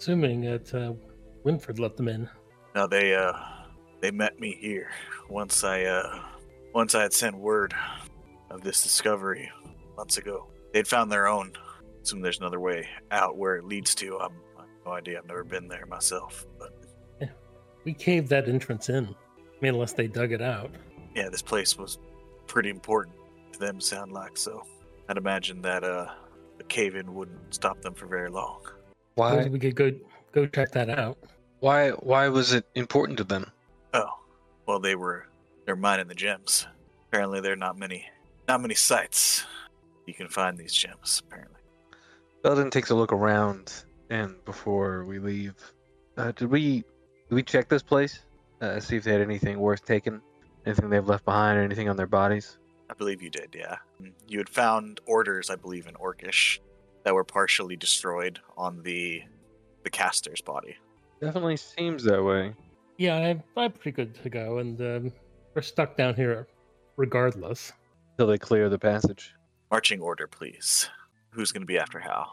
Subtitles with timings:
[0.00, 0.94] Assuming that uh,
[1.44, 2.26] Winfred let them in.
[2.74, 3.34] No, they uh
[4.00, 4.90] they met me here
[5.28, 6.22] once I uh
[6.72, 7.74] once I had sent word
[8.50, 9.50] of this discovery
[9.98, 10.48] months ago.
[10.72, 11.52] They'd found their own.
[12.02, 14.18] Assume there's another way out where it leads to.
[14.18, 15.18] I'm, I have no idea.
[15.18, 16.72] I've never been there myself, but
[17.84, 19.04] We caved that entrance in.
[19.06, 20.70] I mean, unless they dug it out.
[21.14, 21.98] yeah, this place was
[22.46, 23.16] pretty important
[23.52, 23.80] to them.
[23.82, 24.62] Sound like so.
[25.10, 26.06] I'd imagine that uh
[26.56, 28.62] the cave in wouldn't stop them for very long.
[29.20, 29.50] Suppose Why?
[29.50, 29.92] We could go
[30.32, 31.18] go check that out.
[31.60, 31.90] Why?
[31.90, 33.50] Why was it important to them?
[33.92, 34.08] Oh,
[34.66, 35.26] well, they were
[35.66, 36.66] they're mining the gems.
[37.08, 38.06] Apparently, there are not many
[38.48, 39.44] not many sites
[40.06, 41.22] you can find these gems.
[41.26, 41.60] Apparently.
[42.42, 45.54] Belladin takes a look around, and before we leave,
[46.16, 46.84] uh, did we
[47.28, 48.20] did we check this place?
[48.62, 50.20] Uh, see if they had anything worth taking,
[50.64, 52.56] anything they've left behind, or anything on their bodies.
[52.88, 53.76] I believe you did, yeah.
[54.26, 56.58] You had found orders, I believe, in Orcish
[57.04, 59.22] that were partially destroyed on the
[59.82, 60.76] the caster's body.
[61.20, 62.54] Definitely seems that way.
[62.98, 65.12] Yeah, I'm, I'm pretty good to go, and um,
[65.54, 66.46] we're stuck down here
[66.96, 67.72] regardless.
[68.18, 69.34] Till they clear the passage.
[69.70, 70.90] Marching order, please.
[71.30, 72.30] Who's going to be after Hal?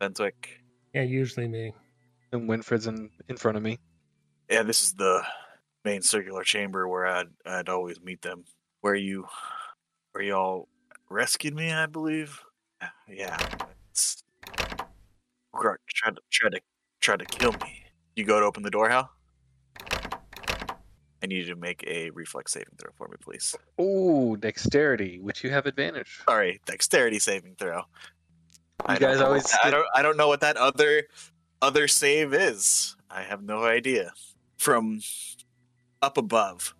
[0.00, 0.60] Fenthwick.
[0.94, 1.74] Yeah, usually me.
[2.32, 3.78] And Winfred's in, in front of me.
[4.48, 5.22] Yeah, this is the
[5.84, 8.44] main circular chamber where I'd I'd always meet them.
[8.80, 9.26] Where you,
[10.12, 10.68] where you all
[11.10, 12.40] rescued me, I believe.
[13.08, 13.36] Yeah,
[15.56, 16.60] it's Grart tried to try to
[17.00, 17.84] try to kill me.
[18.14, 19.10] You go to open the door, Hal.
[21.22, 23.54] I need you to make a reflex saving throw for me, please.
[23.80, 26.20] Ooh, dexterity, which you have advantage.
[26.28, 27.82] Sorry, dexterity saving throw.
[28.84, 29.86] I You don't guys always that- I don't.
[29.94, 31.04] I don't know what that other
[31.62, 32.96] other save is.
[33.10, 34.12] I have no idea.
[34.58, 35.00] From
[36.02, 36.74] up above,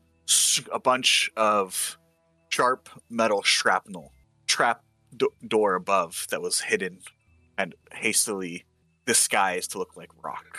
[0.71, 1.99] a bunch of
[2.51, 4.13] sharp metal shrapnel
[4.47, 4.85] trap
[5.17, 7.01] do- door above that was hidden
[7.59, 8.65] and hastily
[9.07, 10.59] disguised to look like rock.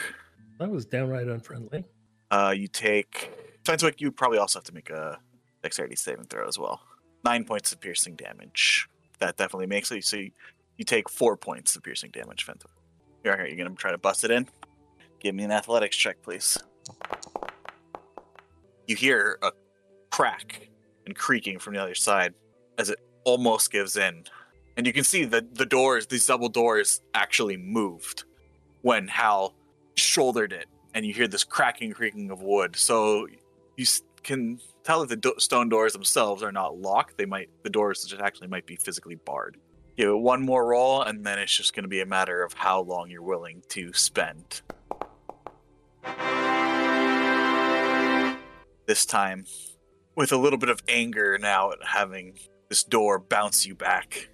[0.60, 1.86] That was downright unfriendly.
[2.32, 3.32] Uh, you take.
[3.66, 5.20] Sounds you probably also have to make a
[5.62, 6.82] dexterity saving throw as well.
[7.24, 8.88] Nine points of piercing damage.
[9.20, 10.04] That definitely makes it.
[10.06, 10.32] So you,
[10.78, 12.70] you take four points of piercing damage, Fenton.
[13.24, 13.48] You're here.
[13.48, 14.48] You're gonna try to bust it in.
[15.20, 16.58] Give me an athletics check, please.
[18.88, 19.52] You hear a
[20.12, 20.70] crack
[21.06, 22.34] and creaking from the other side
[22.78, 24.24] as it almost gives in,
[24.78, 28.24] and you can see that the doors, these double doors, actually moved
[28.88, 29.54] when Hal
[29.98, 32.78] shouldered it and you hear this cracking creaking of wood.
[32.78, 33.28] So
[33.76, 33.86] you
[34.24, 37.18] can tell that the do- stone doors themselves are not locked.
[37.18, 39.58] They might the doors just actually might be physically barred.
[39.98, 42.54] Give it one more roll and then it's just going to be a matter of
[42.54, 44.62] how long you're willing to spend.
[48.86, 49.48] This time
[50.16, 52.40] with a little bit of anger now at having
[52.70, 54.30] this door bounce you back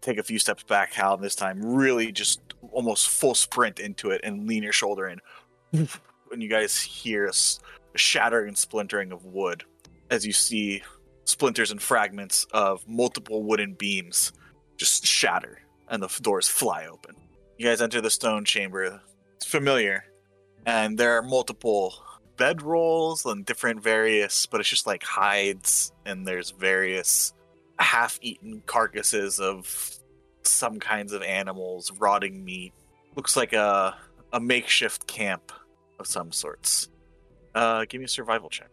[0.00, 2.40] take a few steps back hal and this time really just
[2.72, 5.20] almost full sprint into it and lean your shoulder in
[6.32, 7.32] and you guys hear a,
[7.98, 9.64] shattering and splintering of wood
[10.10, 10.82] as you see
[11.24, 14.32] splinters and fragments of multiple wooden beams
[14.76, 17.16] just shatter and the doors fly open.
[17.58, 19.00] You guys enter the stone chamber.
[19.36, 20.04] It's familiar,
[20.66, 21.94] and there are multiple
[22.36, 27.32] bedrolls and different various, but it's just like hides, and there's various
[27.78, 29.96] half-eaten carcasses of
[30.42, 32.72] some kinds of animals, rotting meat.
[33.14, 33.96] Looks like a
[34.32, 35.52] a makeshift camp
[35.98, 36.88] of some sorts.
[37.54, 38.68] Uh, give me a survival check.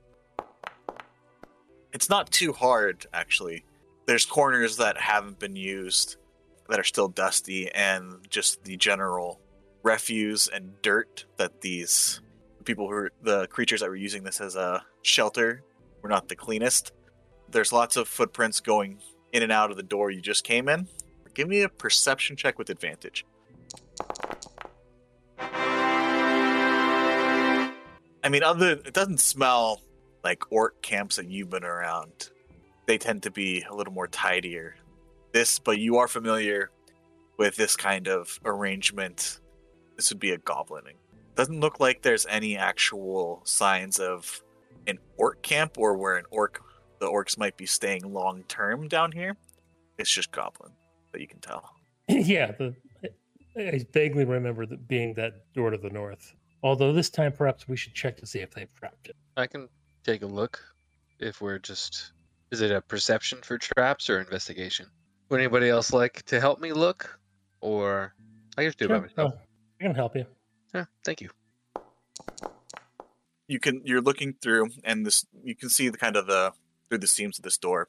[1.93, 3.63] It's not too hard, actually.
[4.07, 6.17] There's corners that haven't been used
[6.69, 9.39] that are still dusty, and just the general
[9.83, 12.21] refuse and dirt that these
[12.65, 15.63] people who the creatures that were using this as a shelter
[16.01, 16.93] were not the cleanest.
[17.53, 18.97] There's lots of footprints going
[19.31, 20.87] in and out of the door you just came in.
[21.35, 23.25] Give me a perception check with advantage.
[28.23, 29.81] I mean, other it doesn't smell
[30.23, 32.31] like orc camps that you've been around.
[32.87, 34.75] They tend to be a little more tidier.
[35.31, 36.71] This, but you are familiar
[37.37, 39.39] with this kind of arrangement.
[39.95, 40.95] This would be a goblining.
[41.35, 44.41] Doesn't look like there's any actual signs of
[44.87, 46.62] an orc camp or where an orc,
[47.03, 49.35] the orcs might be staying long term down here.
[49.97, 50.71] It's just goblin
[51.11, 51.69] that you can tell.
[52.07, 52.73] yeah, the,
[53.57, 56.33] I vaguely remember that being that door to the north.
[56.63, 59.17] Although this time, perhaps we should check to see if they've trapped it.
[59.35, 59.67] I can
[60.05, 60.61] take a look
[61.19, 62.13] if we're just.
[62.51, 64.85] Is it a perception for traps or investigation?
[65.29, 67.19] Would anybody else like to help me look?
[67.61, 68.13] Or
[68.57, 69.01] I can just do it by Sure.
[69.01, 69.33] myself.
[69.35, 69.41] Oh,
[69.81, 70.25] I can help you.
[70.73, 71.29] Yeah, thank you.
[73.47, 76.53] you can you're looking through and this you can see the kind of the
[76.93, 77.87] through the seams of this door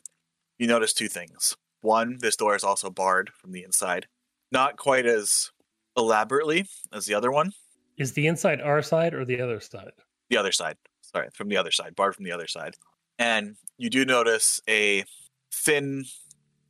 [0.57, 4.07] you notice two things one this door is also barred from the inside
[4.51, 5.51] not quite as
[5.95, 7.53] elaborately as the other one
[7.99, 9.93] Is the inside our side or the other side?
[10.31, 10.77] the other side.
[11.03, 12.75] Sorry, from the other side, barred from the other side.
[13.19, 15.05] And you do notice a
[15.53, 16.07] thin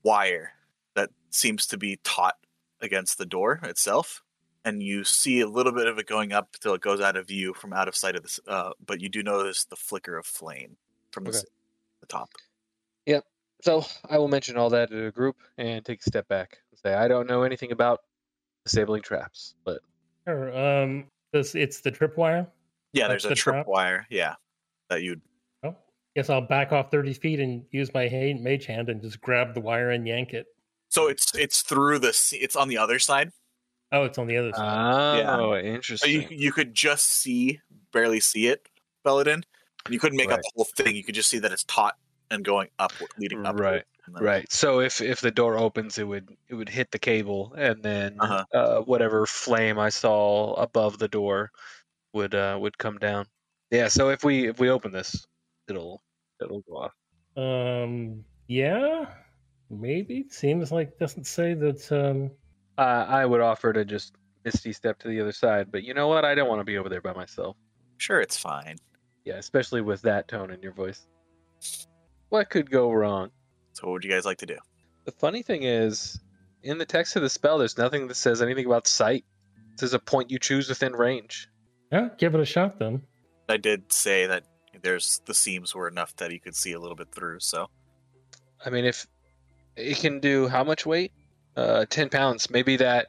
[0.02, 0.50] wire
[0.96, 2.34] that seems to be taut
[2.80, 4.22] against the door itself.
[4.64, 7.28] And you see a little bit of it going up till it goes out of
[7.28, 8.40] view from out of sight of this.
[8.46, 10.76] Uh, but you do notice the flicker of flame
[11.12, 11.38] from the, Okay.
[11.38, 11.44] s-
[12.08, 12.30] the top.
[13.06, 13.24] Yep.
[13.62, 16.78] So I will mention all that to a group and take a step back and
[16.78, 18.00] say I don't know anything about
[18.64, 19.78] disabling traps, but
[20.26, 20.56] Sure.
[20.56, 22.46] Um, this it's the tripwire.
[22.92, 23.66] Yeah, That's there's a the trip trap?
[23.66, 24.06] wire.
[24.10, 24.34] Yeah,
[24.88, 25.20] that you'd.
[25.64, 25.74] Oh,
[26.16, 29.52] guess I'll back off thirty feet and use my ha- mage hand and just grab
[29.54, 30.46] the wire and yank it.
[30.90, 32.08] So it's it's through the.
[32.32, 33.32] It's on the other side.
[33.92, 35.24] Oh, it's on the other side.
[35.26, 36.10] oh, So interesting.
[36.10, 37.60] you you could just see,
[37.92, 38.66] barely see it,
[39.04, 39.44] Belladin.
[39.90, 40.42] You couldn't make out Right.
[40.42, 40.96] the whole thing.
[40.96, 41.96] You could just see that it's taut
[42.30, 43.58] and going up, leading up.
[43.58, 44.50] Right, Right.
[44.52, 48.16] So if if the door opens, it would it would hit the cable, and then
[48.20, 48.44] Uh-huh.
[48.54, 51.50] uh, whatever flame I saw above the door
[52.12, 53.26] would uh, would come down.
[53.70, 53.88] Yeah.
[53.88, 55.26] So if we if we open this,
[55.68, 56.02] it'll
[56.42, 56.92] it'll go off.
[57.36, 59.06] Um, yeah,
[59.70, 60.18] maybe.
[60.18, 61.90] It seems like doesn't say that.
[61.92, 62.30] Um,
[62.76, 64.14] Uh, I would offer to just
[64.44, 66.24] misty step to the other side, but you know what?
[66.24, 67.56] I don't want to be over there by myself.
[67.98, 68.76] Sure, it's fine.
[69.24, 71.06] Yeah, especially with that tone in your voice.
[72.28, 73.30] What could go wrong?
[73.72, 74.58] So, what would you guys like to do?
[75.04, 76.20] The funny thing is,
[76.62, 79.24] in the text of the spell, there's nothing that says anything about sight.
[79.72, 81.48] It says a point you choose within range.
[81.90, 83.02] yeah, give it a shot then.
[83.48, 84.44] I did say that
[84.82, 87.40] there's the seams were enough that you could see a little bit through.
[87.40, 87.68] So,
[88.64, 89.06] I mean, if
[89.76, 91.12] it can do how much weight?
[91.56, 92.50] Uh, ten pounds.
[92.50, 93.08] Maybe that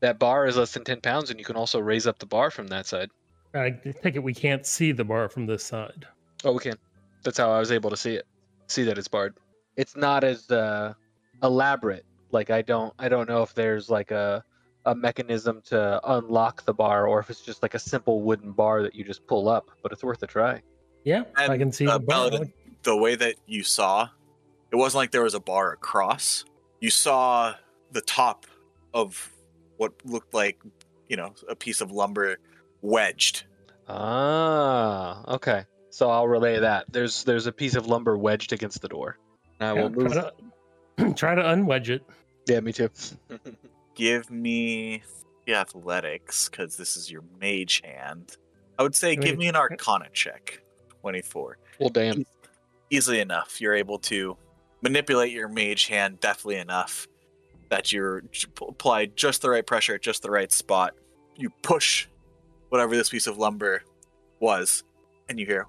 [0.00, 2.50] that bar is less than ten pounds, and you can also raise up the bar
[2.50, 3.10] from that side.
[3.54, 3.70] I
[4.02, 6.06] take it we can't see the bar from this side.
[6.44, 6.76] Oh, we can.
[7.22, 8.26] That's how I was able to see it.
[8.66, 9.34] See that it's barred.
[9.76, 10.94] It's not as uh,
[11.42, 12.04] elaborate.
[12.30, 14.44] Like I don't I don't know if there's like a
[14.84, 18.82] a mechanism to unlock the bar, or if it's just like a simple wooden bar
[18.82, 19.70] that you just pull up.
[19.82, 20.62] But it's worth a try.
[21.04, 22.30] Yeah, I can see uh, the bar.
[22.30, 22.52] Belladin,
[22.82, 24.08] the way that you saw,
[24.70, 26.44] it wasn't like there was a bar across.
[26.80, 27.54] You saw
[27.92, 28.46] the top
[28.94, 29.30] of
[29.76, 30.60] what looked like,
[31.08, 32.38] you know, a piece of lumber
[32.82, 33.44] wedged.
[33.88, 35.64] Ah, okay.
[35.90, 36.86] So I'll relay that.
[36.90, 39.18] There's there's a piece of lumber wedged against the door.
[39.60, 40.12] I Yeah, will move.
[40.12, 40.30] try,
[40.98, 42.02] to, try to unwedge it.
[42.46, 42.90] Yeah, me too.
[43.94, 45.02] Give me
[45.46, 48.36] the athletics because this is your mage hand.
[48.78, 50.62] I would say I give me an arcana check.
[51.02, 51.58] 24.
[51.78, 52.24] well, damn.
[52.90, 53.60] Easily enough.
[53.60, 54.36] You're able to
[54.80, 57.06] manipulate your mage hand deftly enough
[57.68, 60.94] that you're j- apply just the right pressure at just the right spot.
[61.36, 62.06] You push
[62.72, 63.82] whatever this piece of lumber
[64.40, 64.82] was,
[65.28, 65.66] and you hear,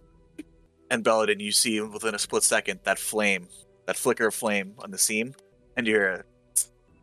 [0.89, 3.49] and Belladin, you see within a split second that flame,
[3.87, 5.35] that flicker of flame on the seam,
[5.75, 6.25] and you hear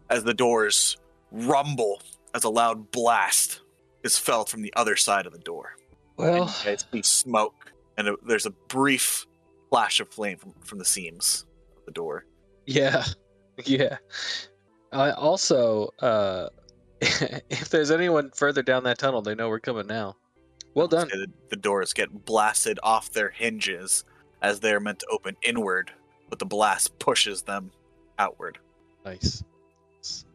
[0.08, 0.96] as the doors
[1.30, 2.00] rumble
[2.34, 3.60] as a loud blast
[4.02, 5.74] is felt from the other side of the door.
[6.16, 9.26] Well, it's smoke, and it- there's a brief
[9.68, 11.44] flash of flame from, from the seams
[11.76, 12.24] of the door.
[12.66, 13.04] yeah,
[13.66, 13.98] yeah.
[14.92, 16.48] I also, uh,
[17.50, 20.16] if there's anyone further down that tunnel, they know we're coming now.
[20.74, 21.08] Well done.
[21.08, 24.04] The, the doors get blasted off their hinges
[24.42, 25.90] as they're meant to open inward,
[26.28, 27.70] but the blast pushes them
[28.18, 28.58] outward.
[29.04, 29.42] Nice.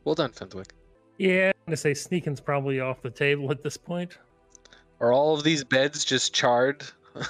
[0.03, 0.73] Well done, Fenthwick.
[1.17, 4.17] Yeah, I'm gonna say sneaking's probably off the table at this point.
[4.99, 6.83] Are all of these beds just charred?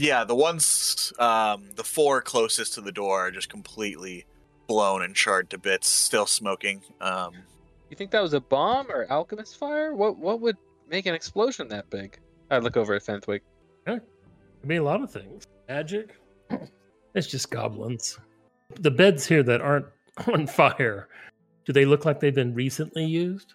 [0.00, 4.26] Yeah, the ones, um, the four closest to the door are just completely
[4.68, 6.82] blown and charred to bits, still smoking.
[7.00, 7.32] Um,
[7.90, 9.94] You think that was a bomb or alchemist fire?
[9.94, 10.56] What what would
[10.88, 12.18] make an explosion that big?
[12.50, 13.42] I look over at Fenthwick.
[13.86, 14.02] Could
[14.66, 15.44] be a lot of things.
[15.68, 16.16] Magic.
[17.14, 18.18] It's just goblins.
[18.78, 19.86] The beds here that aren't
[20.32, 21.08] on fire,
[21.64, 23.54] do they look like they've been recently used?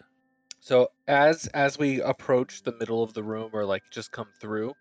[0.59, 4.73] So as as we approach the middle of the room or like just come through,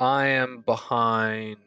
[0.00, 1.58] I am behind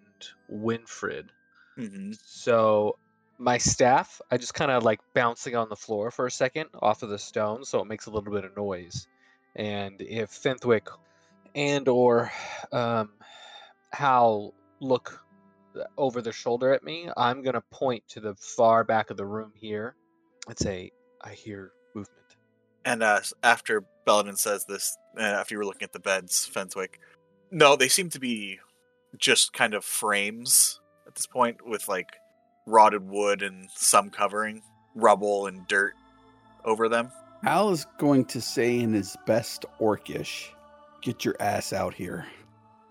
[0.52, 1.30] Winfred.
[1.78, 2.18] mhm.
[2.26, 2.98] So
[3.40, 7.04] my staff, I just kind of like bouncing on the floor for a second off
[7.04, 9.08] of the stone, so it makes a little bit of noise.
[9.56, 10.88] And if Fenthwick
[11.56, 12.32] and or
[12.74, 13.12] um,
[13.94, 15.24] Hal look
[15.98, 19.54] over their shoulder at me, I'm gonna point to the far back of the room
[19.56, 19.96] here
[20.48, 20.92] and say,
[21.22, 22.36] "I hear movement."
[22.84, 27.00] And uh, after Belladin says this, uh, after you were looking at the beds, Fenthwick,
[27.52, 28.60] no, they seem to be
[29.18, 32.19] just kind of frames at this point with like
[32.70, 34.62] rotted wood and some covering,
[34.96, 35.94] rubble and dirt
[36.66, 37.12] over them.
[37.44, 40.50] Hal is going to say in his best orcish,
[41.02, 42.26] "Get your ass out here."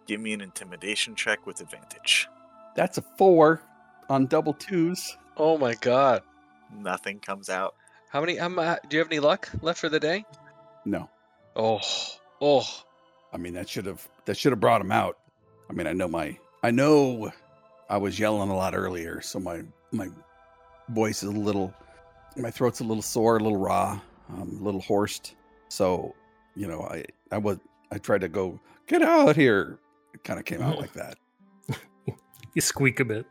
[0.07, 2.29] Give me an intimidation check with advantage.
[2.75, 3.63] That's a four
[4.09, 5.17] on double twos.
[5.37, 6.23] Oh my god!
[6.75, 7.75] Nothing comes out.
[8.11, 8.39] How many?
[8.39, 10.25] Um, uh, do you have any luck left for the day?
[10.85, 11.11] No.
[11.55, 11.81] Oh,
[12.41, 12.67] oh,
[13.33, 15.19] I mean, that should have that should have brought him out.
[15.69, 17.31] I mean, I know my I know
[17.89, 20.09] I was yelling a lot earlier, so my my
[20.91, 21.73] voice is a little
[22.37, 25.21] my throat's a little sore, a little raw, um, a little hoarse.
[25.69, 26.15] So,
[26.55, 27.59] you know, I I was
[27.91, 29.79] I tried to go get out here.
[30.15, 31.17] It kind of came out like that.
[32.55, 33.27] You squeak a bit.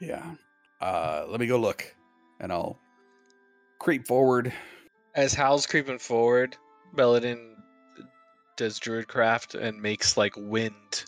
[0.00, 0.34] Yeah.
[0.80, 1.94] Uh, let me go look,
[2.40, 2.78] and I'll
[3.78, 4.52] creep forward.
[5.14, 6.56] As Hal's creeping forward,
[6.94, 7.56] Belladin
[8.56, 11.04] does druidcraft and makes like wind.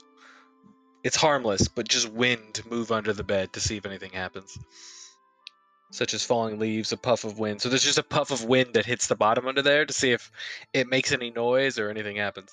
[1.04, 4.58] It's harmless, but just wind move under the bed to see if anything happens.
[5.90, 7.62] Such as falling leaves, a puff of wind.
[7.62, 10.10] So there's just a puff of wind that hits the bottom under there to see
[10.12, 10.30] if
[10.74, 12.50] it makes any noise or anything happens.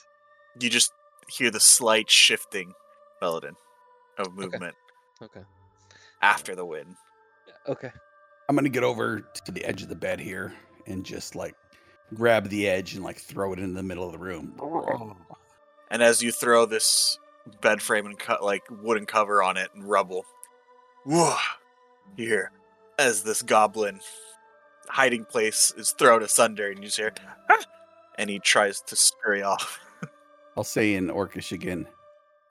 [0.59, 0.93] You just
[1.27, 2.71] hear the slight shifting,
[3.19, 3.55] Belladin,
[4.17, 4.75] of movement
[5.21, 5.41] Okay.
[6.21, 6.95] after the wind.
[7.67, 7.91] Okay.
[8.47, 10.53] I'm gonna get over to the edge of the bed here
[10.87, 11.55] and just like
[12.13, 14.55] grab the edge and like throw it in the middle of the room.
[15.89, 17.19] And as you throw this
[17.61, 20.25] bed frame and cut like wooden cover on it and rubble,
[21.05, 21.35] whoa,
[22.17, 22.51] you hear
[22.97, 23.99] as this goblin
[24.87, 27.13] hiding place is thrown asunder, and you just hear,
[27.49, 27.65] "Ah!"
[28.17, 29.79] and he tries to scurry off.
[30.57, 31.87] I'll say in Orcish again.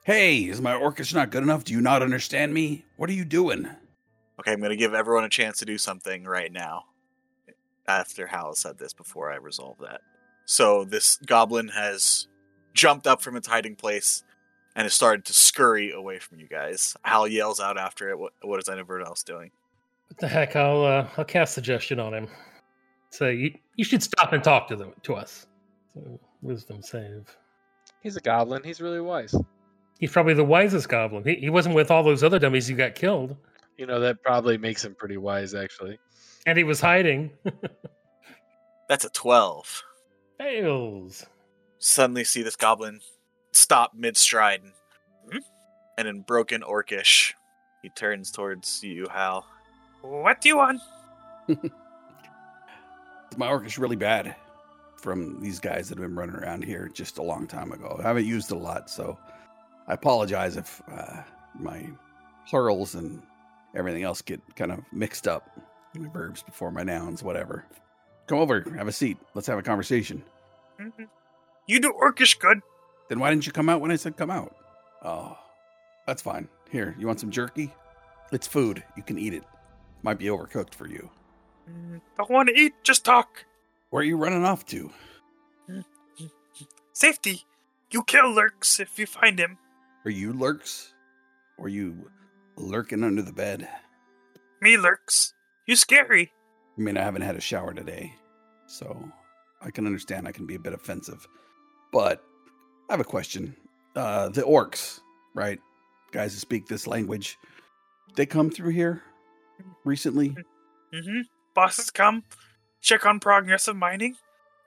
[0.05, 1.65] Hey, is my Orcish not good enough?
[1.65, 2.85] Do you not understand me?
[2.97, 3.69] What are you doing?
[4.39, 6.85] Okay, I'm gonna give everyone a chance to do something right now.
[7.87, 10.01] After Hal said this, before I resolve that.
[10.47, 12.29] So this goblin has
[12.75, 14.25] jumped up from its hiding place
[14.77, 16.97] and it started to scurry away from you guys.
[17.03, 18.19] Hal yells out after it.
[18.19, 19.51] What, what is everyone else doing?
[20.09, 20.57] What the heck?
[20.57, 22.29] I'll uh, I'll cast suggestion on him.
[23.11, 25.47] Say you, you should stop and talk to them to us.
[25.95, 27.37] So, wisdom save.
[28.03, 28.63] He's a goblin.
[28.65, 29.35] He's really wise.
[29.99, 31.25] He's probably the wisest goblin.
[31.25, 33.37] He, he wasn't with all those other dummies who got killed,
[33.79, 35.99] You know, that probably makes him pretty wise, actually.
[36.47, 37.31] and he was hiding.
[38.89, 39.83] That's a 12.
[40.39, 41.25] Fails.
[41.79, 43.01] Suddenly see this goblin
[43.55, 44.73] stop mid stride and,
[45.31, 45.39] "Hmm?"
[45.99, 47.35] and in broken orcish,
[47.83, 49.47] he turns towards you, Hal.
[50.03, 50.81] What do you want?
[53.37, 54.37] My Orcish really bad
[54.97, 57.97] from these guys that have been running around here just a long time ago.
[57.99, 59.19] I haven't used it a lot, so
[59.89, 61.23] I apologize if uh,
[61.59, 61.89] my
[62.49, 63.23] plurals and
[63.75, 65.51] everything else get kind of mixed up.
[65.97, 67.65] My verbs before my nouns, whatever.
[68.27, 69.17] Come over, have a seat.
[69.35, 70.23] Let's have a conversation.
[70.81, 71.09] "Mhm.
[71.67, 72.61] You do orcish good.
[73.09, 74.55] Then why didn't you come out when I said come out?
[75.03, 75.37] Oh,
[76.07, 76.49] that's fine.
[76.71, 77.73] Here, you want some jerky?
[78.33, 78.83] It's food.
[78.97, 79.45] You can eat it.
[80.03, 81.09] Might be overcooked for you.
[81.71, 83.45] "Mm, Don't want to eat, just talk.
[83.91, 84.91] Where are you running off to?
[86.93, 87.45] Safety.
[87.91, 89.59] You kill Lurks if you find him.
[90.05, 90.93] Are you lurks?
[91.59, 92.11] Or you
[92.57, 93.69] lurking under the bed?
[94.61, 95.33] Me Lurks.
[95.67, 96.33] You scary.
[96.77, 98.15] I mean, I haven't had a shower today,
[98.67, 99.09] so
[99.63, 101.27] I can understand I can be a bit offensive.
[101.93, 102.23] But
[102.89, 103.57] I have a question.
[103.97, 105.01] Uh, the orcs,
[105.35, 105.59] right?
[106.13, 107.39] Guys who speak this language,
[108.17, 109.03] they come through here
[109.85, 110.37] recently?
[110.93, 111.21] Mm-hmm.
[111.55, 112.25] Bosses come,
[112.81, 114.17] check on progress of mining,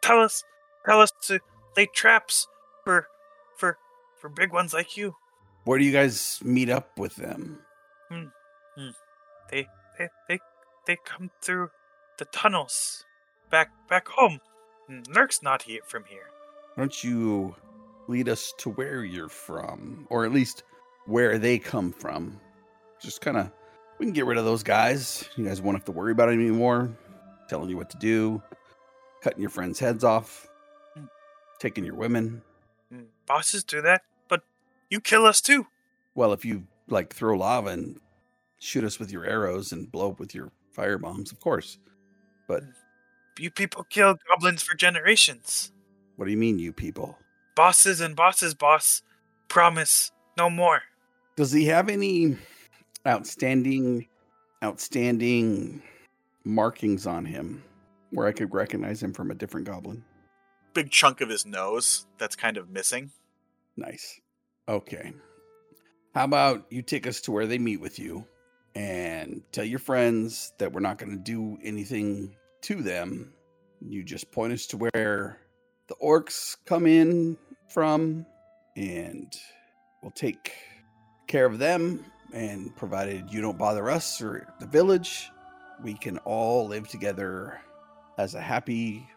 [0.01, 0.43] tell us,
[0.86, 1.39] tell us to
[1.75, 2.47] lay traps
[2.86, 3.07] for,
[3.57, 3.77] for,
[4.19, 5.15] for big ones like you.
[5.65, 7.59] Where do you guys meet up with them?
[9.51, 10.39] They, they, they,
[10.86, 11.69] they come through
[12.17, 13.03] the tunnels,
[13.51, 14.39] back, back home.
[15.13, 16.29] Lurk's not here from here.
[16.75, 17.55] Why don't you
[18.07, 20.63] lead us to where you're from, or at least
[21.05, 22.39] where they come from?
[23.01, 23.51] Just kind of,
[23.99, 25.27] we can get rid of those guys.
[25.35, 26.89] You guys won't have to worry about it anymore.
[27.49, 28.41] Telling you what to do,
[29.21, 30.47] cutting your friends' heads off,
[30.95, 31.05] Hmm.
[31.59, 32.41] taking your women.
[32.93, 34.43] Mm, Bosses do that, but
[34.89, 35.67] you kill us too.
[36.15, 37.99] Well, if you like throw lava and
[38.59, 41.77] shoot us with your arrows and blow up with your fire bombs, of course.
[42.47, 42.63] But
[43.37, 45.71] You people kill goblins for generations.
[46.15, 47.17] what do you mean, you people?
[47.57, 49.01] Bosses and bosses boss
[49.47, 50.83] promise no more.
[51.35, 52.37] Does he have any
[53.07, 54.07] outstanding,
[54.63, 55.81] outstanding
[56.45, 57.63] markings on him
[58.11, 60.03] where I could recognize him from a different goblin?
[60.75, 63.09] Big chunk of his nose that's kind of missing.
[63.75, 64.21] Nice.
[64.69, 65.13] Okay.
[66.13, 68.23] How about you take us to where they meet with you
[68.75, 73.33] and tell your friends that we're not going to do anything to them.
[73.81, 75.39] You just point us to where
[75.87, 77.37] the orcs come in
[77.67, 78.25] from
[78.75, 79.38] and
[80.01, 80.53] we'll take
[81.27, 82.05] care of them.
[82.33, 85.31] And provided you don't bother us or the village,
[85.81, 87.62] we can all live together
[88.17, 89.07] as a happy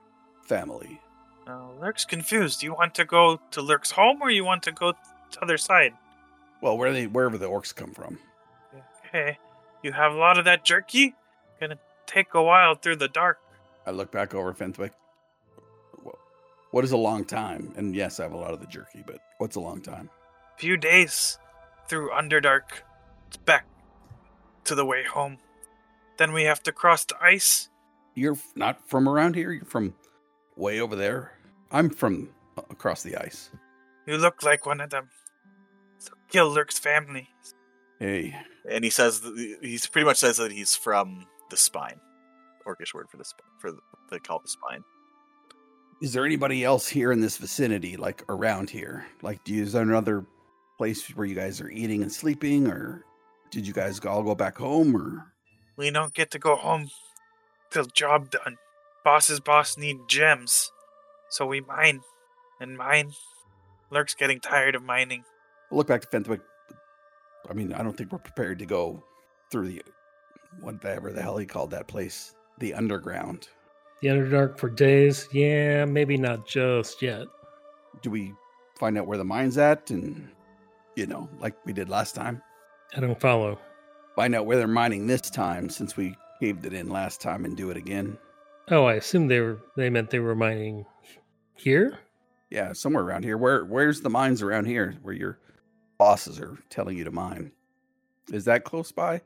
[0.47, 1.01] family.
[1.47, 2.63] Uh, Lurk's confused.
[2.63, 5.93] You want to go to Lurk's home or you want to go to other side?
[6.61, 8.19] Well, where they wherever the orcs come from.
[9.07, 9.39] Okay.
[9.83, 11.15] You have a lot of that jerky?
[11.59, 13.39] Gonna take a while through the dark.
[13.87, 14.93] I look back over Fenthwick.
[16.73, 17.73] Wha- What is a long time?
[17.77, 20.11] And yes, I have a lot of the jerky, but what's a long time?
[20.59, 21.39] Few days
[21.89, 22.83] through Underdark.
[23.29, 23.67] It's back
[24.65, 25.39] to the way home.
[26.19, 27.69] Then we have to cross the ice.
[28.15, 29.53] You're not from around here.
[29.53, 29.95] You're from
[30.57, 31.33] way over there.
[31.71, 32.29] I'm from
[32.69, 33.51] across the ice.
[34.07, 35.09] You look like one of them.
[35.99, 37.29] So kill Lurk's family.
[37.99, 38.35] Hey,
[38.69, 42.01] And he says that he's pretty much says that he's from the spine.
[42.67, 43.79] Orcish word for the sp- for the,
[44.11, 44.83] they call it the spine.
[46.01, 49.07] Is there anybody else here in this vicinity, like around here?
[49.23, 50.25] Like, do you, is there another
[50.79, 53.05] place where you guys are eating and sleeping, or
[53.51, 55.33] did you guys all go back home, or
[55.77, 56.91] We don't get to go home
[57.71, 58.57] till job done.
[59.05, 60.73] Boss's boss need gems.
[61.29, 62.01] So we mine.
[62.61, 63.13] And mine.
[63.91, 65.25] Lurk's getting tired of mining.
[65.71, 66.41] look back to Fenthwick?
[67.49, 69.03] I mean, I don't think we're prepared to go
[69.51, 69.83] through the
[70.61, 73.49] whatever the hell he called that place, the underground.
[74.01, 75.29] The Underdark for days?
[75.33, 77.27] Yeah, maybe not just yet.
[78.03, 78.33] Do we
[78.79, 80.29] find out where the mine's at, and
[80.97, 82.43] you know, like we did last time?
[82.97, 83.59] I don't follow.
[84.17, 87.57] find out where they're mining this time since we caved it in last time and
[87.57, 88.19] do it again.
[88.71, 90.87] Oh, I assume they were they meant they were mining
[91.55, 91.99] here?
[92.51, 93.37] Yeah, somewhere around here.
[93.37, 95.39] Where where's the mines around here where your
[95.99, 97.53] bosses are telling you to mine?
[98.33, 99.21] Is that close by?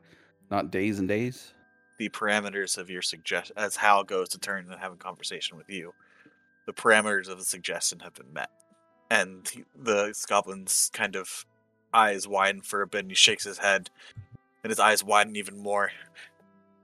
[0.51, 1.53] Not days and days?
[1.97, 5.69] The parameters of your suggestion, as Hal goes to turn and have a conversation with
[5.69, 5.93] you,
[6.65, 8.49] the parameters of the suggestion have been met.
[9.09, 11.45] And he, the goblin's kind of
[11.93, 13.89] eyes widen for a bit, and he shakes his head,
[14.63, 15.91] and his eyes widen even more.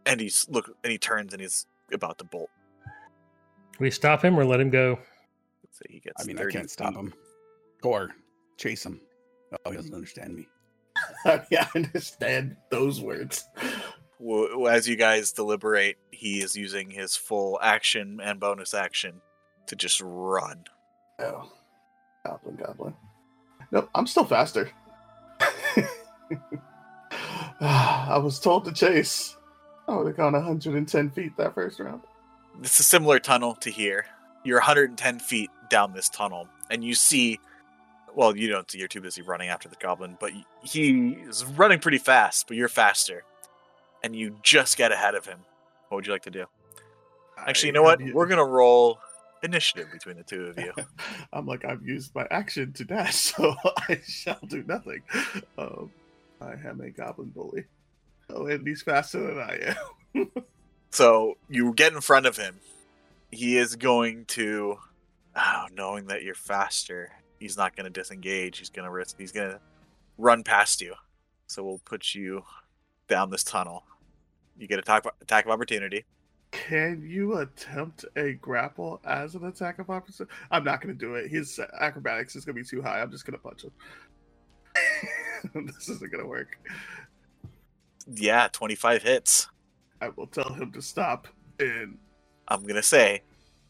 [0.06, 2.50] And he's look, and he turns, and he's about to bolt.
[3.80, 5.00] We stop him or let him go?
[5.72, 6.24] So he gets.
[6.24, 7.13] I mean, I can't stop him.
[7.84, 8.10] Or
[8.58, 9.01] chase him.
[9.65, 10.48] Oh, he doesn't understand me.
[11.50, 13.46] yeah, I understand those words.
[14.69, 19.21] As you guys deliberate, he is using his full action and bonus action
[19.67, 20.65] to just run.
[21.19, 21.51] Oh,
[22.25, 22.93] goblin, goblin.
[23.71, 24.69] Nope, I'm still faster.
[27.62, 29.38] I was told to chase.
[29.88, 32.01] I would have gone 110 feet that first round.
[32.62, 34.05] It's a similar tunnel to here.
[34.43, 37.39] You're 110 feet down this tunnel, and you see.
[38.13, 38.69] Well, you don't.
[38.69, 40.31] See you're too busy running after the goblin, but
[40.63, 42.47] he is running pretty fast.
[42.47, 43.23] But you're faster,
[44.03, 45.39] and you just get ahead of him.
[45.89, 46.45] What would you like to do?
[47.37, 48.01] Actually, you know what?
[48.01, 48.99] We're gonna roll
[49.43, 50.71] initiative between the two of you.
[51.33, 53.55] I'm like, I've used my action to dash, so
[53.89, 55.01] I shall do nothing.
[55.57, 55.91] Um,
[56.39, 57.65] I am a goblin bully.
[58.29, 59.75] Oh, and he's faster than I
[60.15, 60.31] am.
[60.91, 62.59] So you get in front of him.
[63.31, 64.77] He is going to,
[65.35, 68.59] oh, knowing that you're faster, he's not going to disengage.
[68.59, 69.17] He's going to risk.
[69.17, 69.59] He's going to
[70.17, 70.95] run past you.
[71.47, 72.43] So we'll put you
[73.12, 73.84] down this tunnel.
[74.58, 76.06] You get attack attack of opportunity.
[76.52, 80.34] Can you attempt a grapple as an attack of opportunity?
[80.50, 81.30] I'm not going to do it.
[81.30, 83.02] His acrobatics is going to be too high.
[83.02, 83.71] I'm just going to punch him.
[85.67, 86.58] this isn't going to work.
[88.08, 89.47] Yeah, 25 hits.
[90.02, 91.28] I will tell him to stop.
[91.60, 91.97] And
[92.47, 93.21] I'm going to say,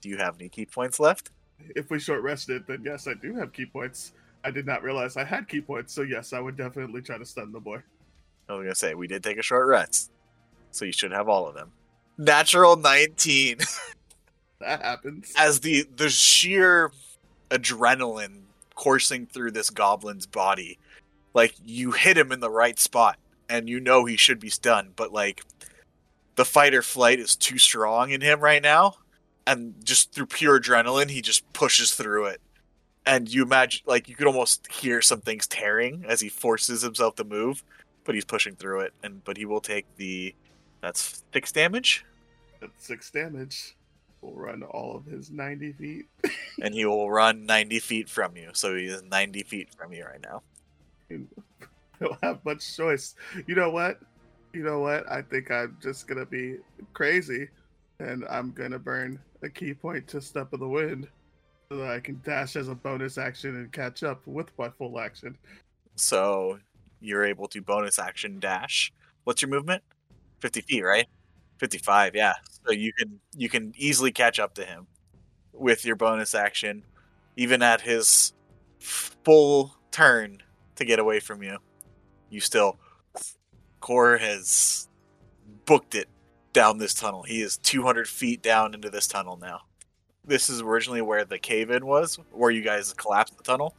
[0.02, 1.32] do you have any ki points left?
[1.76, 4.14] if we short rested, then yes, I do have ki points.
[4.44, 7.26] I did not realize I had ki points, so yes, I would definitely try to
[7.26, 7.82] stun the boy.
[8.50, 10.12] I was going to say, we did take a short rest.
[10.72, 11.72] So you should have all of them.
[12.18, 13.58] Natural 19.
[14.60, 15.34] That happens.
[15.36, 16.92] as the the sheer
[17.50, 18.42] adrenaline
[18.76, 20.78] coursing through this goblin's body
[21.34, 23.18] like you hit him in the right spot
[23.50, 25.42] and you know he should be stunned but like
[26.36, 28.94] the fight or flight is too strong in him right now
[29.48, 32.40] and just through pure adrenaline he just pushes through it
[33.08, 37.16] and you imagine like you could almost hear some things tearing as he forces himself
[37.16, 37.64] to move
[38.04, 40.34] but he's pushing through it and but he will take the
[40.82, 42.06] that's six damage
[42.60, 43.76] That's six damage.
[44.22, 46.06] We'll run all of his 90 feet.
[46.62, 48.50] and he will run 90 feet from you.
[48.54, 50.44] So he is 90 feet from you right now.
[52.00, 53.16] don't have much choice.
[53.48, 54.00] You know what?
[54.54, 55.10] You know what?
[55.10, 56.58] I think I'm just gonna be
[56.94, 57.48] crazy,
[58.00, 61.08] and I'm gonna burn a ki point to Step of the Wind,
[61.70, 65.00] so that I can dash as a bonus action and catch up with my full
[65.00, 65.38] action.
[65.96, 66.60] So
[67.02, 68.94] you're able to bonus action dash.
[69.24, 69.84] What's your movement?
[70.40, 71.08] 50 feet, right?
[71.58, 72.34] 55, yeah.
[72.66, 74.88] So you can you can easily catch up to him
[75.54, 76.84] with your bonus action,
[77.36, 78.34] even at his
[78.80, 80.42] full turn
[80.76, 81.58] to get away from you.
[82.30, 82.80] You still
[83.80, 84.88] Core has
[85.66, 86.08] booked it
[86.54, 87.24] down this tunnel.
[87.24, 89.62] He is 200 feet down into this tunnel now.
[90.26, 93.76] This is originally where the cave in was, where you guys collapsed the tunnel,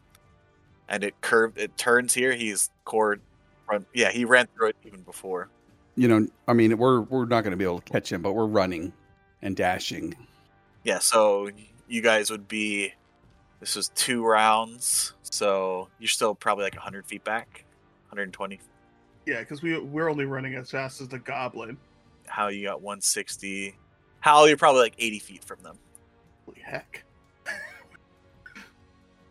[0.93, 1.59] and it curved.
[1.59, 2.33] It turns here.
[2.33, 3.19] He's core.
[3.67, 5.49] Front, yeah, he ran through it even before.
[5.97, 8.33] You know, I mean, we're we're not going to be able to catch him, but
[8.33, 8.93] we're running
[9.41, 10.15] and dashing.
[10.85, 11.51] Yeah, so
[11.89, 12.93] you guys would be
[13.61, 17.65] This was two rounds, so you're still probably like 100 feet back,
[18.09, 18.59] 120.
[19.25, 21.79] Yeah, because we we're only running as fast as the goblin.
[22.27, 23.77] How you got 160?
[24.21, 25.79] Hal, you're probably like 80 feet from them.
[26.45, 27.05] Holy heck!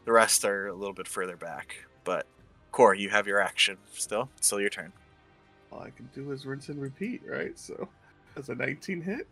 [0.06, 2.26] The rest are a little bit further back, but
[2.72, 4.30] Core, you have your action still.
[4.40, 4.92] Still your turn.
[5.72, 7.58] All I can do is rinse and repeat, right?
[7.58, 7.88] So,
[8.36, 9.28] as a 19 hit,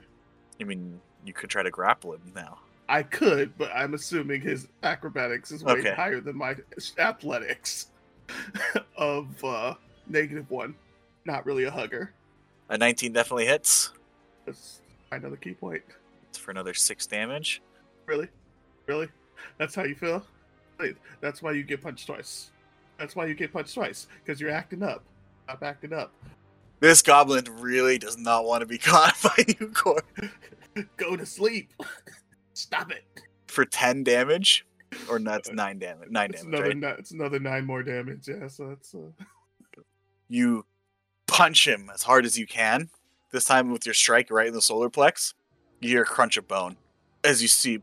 [0.61, 2.59] I mean, you could try to grapple him now.
[2.87, 5.93] I could, but I'm assuming his acrobatics is way Okay.
[5.93, 6.55] higher than my
[6.97, 7.87] athletics
[8.97, 9.75] of uh,
[10.07, 10.75] negative one.
[11.25, 12.13] Not really a hugger.
[12.69, 13.91] A 19 definitely hits.
[14.45, 15.83] That's another ki point.
[16.29, 17.61] It's for another six damage.
[18.05, 18.27] Really?
[18.87, 19.07] Really?
[19.57, 20.25] That's how you feel?
[20.79, 22.51] Wait, That's why you get punched twice.
[22.97, 25.03] That's why you get punched twice, because you're acting up.
[25.45, 26.13] Stop acting up.
[26.79, 30.01] This goblin really does not want to be caught by you, Core.
[30.97, 31.73] Go to sleep.
[32.53, 33.03] Stop it.
[33.47, 34.65] For 10 damage,
[35.09, 36.09] or no, that's nine damage.
[36.09, 36.99] Nine It's damage, another, right?
[36.99, 38.27] it's another nine more damage.
[38.27, 38.93] Yeah, so that's.
[38.95, 39.09] uh,
[40.31, 40.65] You
[41.25, 42.89] punch him as hard as you can.
[43.31, 45.33] This time with your strike right in the solar plex.
[45.81, 46.77] You hear a crunch of bone
[47.23, 47.81] as you see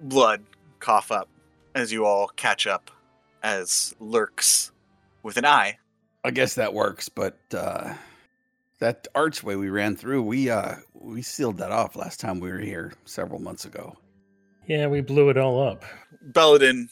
[0.00, 0.42] blood
[0.78, 1.28] cough up
[1.74, 2.90] as you all catch up
[3.42, 4.72] as lurks
[5.22, 5.78] with an eye
[6.24, 7.94] I guess that works, but uh,
[8.78, 12.58] that archway we ran through, we uh, we sealed that off last time we were
[12.58, 13.96] here several months ago.
[14.66, 15.84] Yeah, we blew it all up.
[16.22, 16.88] Belladin,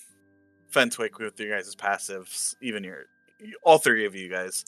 [0.68, 3.04] Fenthwick with your guys' passives, even your
[3.62, 4.64] all three of you guys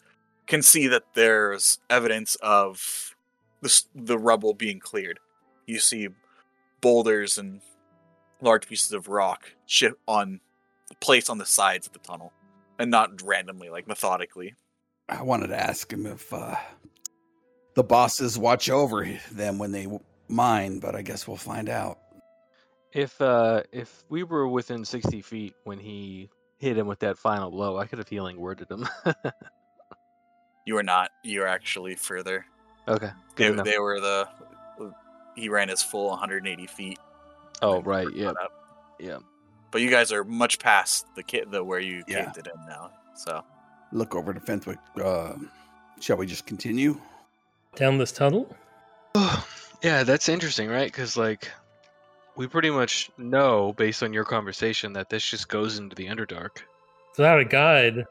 [0.47, 3.17] can see that there's evidence of
[3.63, 5.19] the the rubble being cleared.
[5.67, 6.09] You see
[6.81, 7.63] boulders and
[8.43, 10.41] large pieces of rock ship on
[11.01, 12.33] placed on the sides of the tunnel,
[12.79, 14.55] and not randomly, like methodically.
[15.09, 16.57] I wanted to ask him if uh,
[17.75, 19.87] the bosses watch over them when they
[20.29, 21.99] mine, but I guess we'll find out.
[22.93, 26.29] If uh if we were within sixty feet when he
[26.59, 28.87] hit him with that final blow, I could have healing worded him.
[30.65, 31.11] You are not.
[31.25, 32.47] You are actually further.
[32.87, 33.65] okay, good They, enough.
[33.65, 34.29] they were the.
[35.35, 36.99] He ran his full 180 feet.
[37.63, 38.33] Oh right, yeah,
[38.99, 39.19] yeah.
[39.71, 42.25] But you guys are much past the kit the where you Yeah.
[42.25, 42.91] caved it in now.
[43.15, 43.43] So
[43.93, 44.79] Look over to Fenthwick.
[45.03, 45.35] Uh,
[46.01, 46.99] shall we just continue?
[47.77, 48.55] Down this tunnel?
[49.83, 50.87] yeah, that's interesting, right?
[50.91, 51.51] Because like,
[52.37, 56.63] we pretty much know based on your conversation that this just goes into the Underdark.
[57.19, 58.05] Without a guide,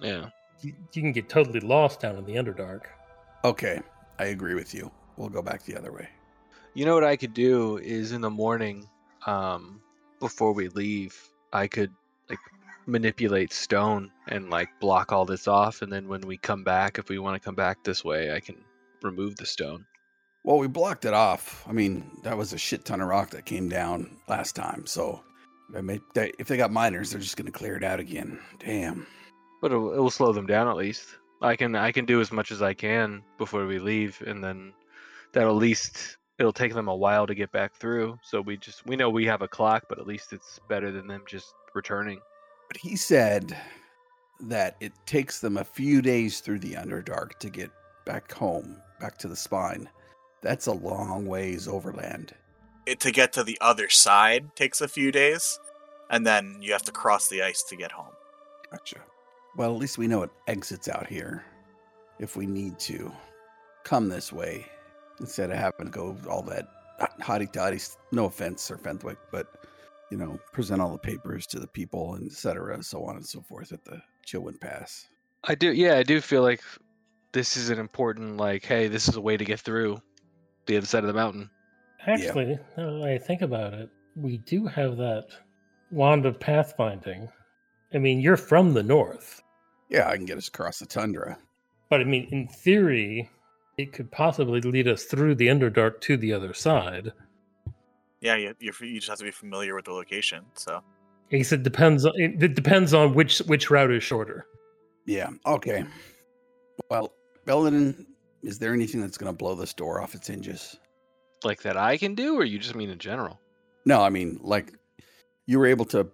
[0.00, 0.26] Yeah.
[0.60, 2.82] you, you can get totally lost down in the Underdark.
[3.44, 3.80] Okay,
[4.20, 4.88] I agree with you.
[5.16, 6.08] We'll go back the other way.
[6.74, 8.88] You know what I could do is in the morning,
[9.26, 9.80] um,
[10.20, 11.14] before we leave,
[11.52, 11.92] I could
[12.30, 12.38] like
[12.86, 17.10] manipulate stone and like block all this off, and then when we come back, if
[17.10, 18.56] we want to come back this way, I can
[19.02, 19.84] remove the stone.
[20.44, 21.64] Well, we blocked it off.
[21.68, 24.86] I mean, that was a shit ton of rock that came down last time.
[24.86, 25.22] So,
[25.76, 28.40] I mean, they, if they got miners, they're just going to clear it out again.
[28.58, 29.06] Damn.
[29.60, 31.06] But it will, it will slow them down at least.
[31.42, 34.72] I can I can do as much as I can before we leave, and then
[35.32, 38.18] that'll at least it'll take them a while to get back through.
[38.20, 41.06] So we just we know we have a clock, but at least it's better than
[41.06, 42.20] them just returning.
[42.66, 43.56] But he said
[44.40, 47.70] that it takes them a few days through the Underdark to get
[48.04, 49.88] back home, back to the spine.
[50.40, 52.34] That's a long ways overland.
[52.86, 55.60] it, to get to the other side takes a few days,
[56.10, 58.14] and then you have to cross the ice to get home.
[58.72, 58.98] Gotcha.
[59.56, 61.44] Well, at least we know it exits out here
[62.18, 63.12] if we need to
[63.84, 64.66] come this way
[65.22, 66.68] instead of having to go all that
[67.20, 67.78] hotty toddy.
[68.12, 69.46] No offense, Sir Fenthwick, but
[70.10, 73.26] you know, present all the papers to the people and et cetera, so on and
[73.26, 75.08] so forth at the Chilwyn Pass.
[75.44, 76.60] I do yeah, I do feel like
[77.32, 80.00] this is an important like, hey, this is a way to get through
[80.66, 81.48] the other side of the mountain.
[82.06, 85.28] Actually, now that I think about it, we do have that
[85.90, 87.28] wand of pathfinding.
[87.94, 89.42] I mean, you're from the north,
[89.88, 91.38] Yeah, I can get us across the tundra.
[91.90, 93.30] but I mean, in theory,
[93.78, 97.12] it could possibly lead us through the Underdark to the other side.
[98.20, 100.44] Yeah, you, you you just have to be familiar with the location.
[100.54, 100.82] So
[101.32, 102.04] I guess it depends.
[102.04, 104.46] On, it, it depends on which which route is shorter.
[105.06, 105.84] Yeah, okay.
[106.88, 107.12] Well,
[107.44, 108.06] Belladin,
[108.42, 110.76] is there anything that's going to blow this door off its hinges?
[111.42, 113.40] Like that I can do, or you just mean in general?
[113.84, 114.72] No, I mean, like,
[115.46, 116.06] you were able to,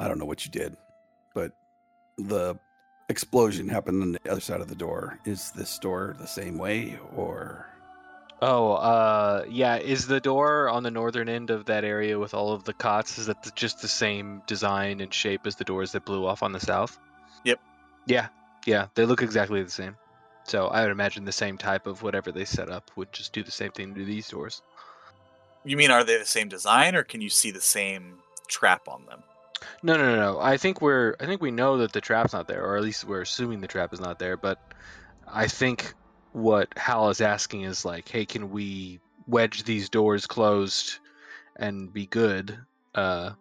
[0.00, 0.74] I don't know what you did,
[1.32, 1.52] but
[2.18, 2.58] the
[3.08, 5.18] explosion happened on the other side of the door.
[5.24, 7.66] Is this door the same way, or?
[8.42, 9.76] Oh, uh, yeah.
[9.76, 13.18] Is the door on the northern end of that area with all of the cots?
[13.18, 16.52] Is that just the same design and shape as the doors that blew off on
[16.52, 16.98] the south?
[17.44, 17.60] Yep.
[18.06, 18.28] Yeah,
[18.66, 18.86] yeah.
[18.94, 19.96] They look exactly the same.
[20.44, 23.42] So I would imagine the same type of whatever they set up would just do
[23.42, 24.60] the same thing to these doors.
[25.64, 29.06] you mean are they the same design, or can you see the same trap on
[29.06, 29.22] them?
[29.84, 30.40] No, no, no, no.
[30.40, 31.14] I think we're.
[31.20, 33.68] I think we know that the trap's not there, or at least we're assuming the
[33.68, 34.38] trap is not there.
[34.38, 34.58] But
[35.30, 35.92] I think
[36.32, 41.00] what Hal is asking is like, hey, can we wedge these doors closed
[41.56, 42.58] and be good?
[42.94, 43.32] Uh,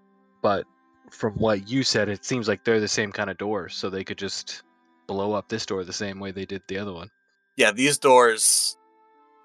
[0.42, 0.66] but
[1.12, 4.04] from what you said, it seems like they're the same kind of door, so they
[4.04, 4.64] could just
[5.08, 7.10] blow up this door the same way they did the other one.
[7.56, 8.76] Yeah, these doors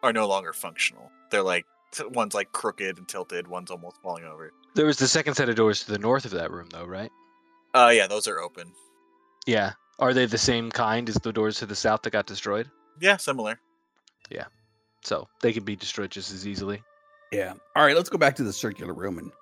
[0.03, 1.13] are no longer functional.
[1.31, 1.65] They're like
[2.11, 4.53] one's like crooked and tilted, one's almost falling over.
[4.75, 7.11] There was the second set of doors to the north of that room, though, right?
[7.75, 8.73] Uh, yeah, those are open.
[9.47, 9.73] Yeah.
[9.99, 12.71] Are they the same kind as the doors to the south that got destroyed?
[13.01, 13.59] Yeah, similar.
[14.31, 14.45] Yeah.
[15.03, 16.83] So they can be destroyed just as easily.
[17.33, 17.55] Yeah.
[17.75, 19.33] All right, let's go back to the circular room and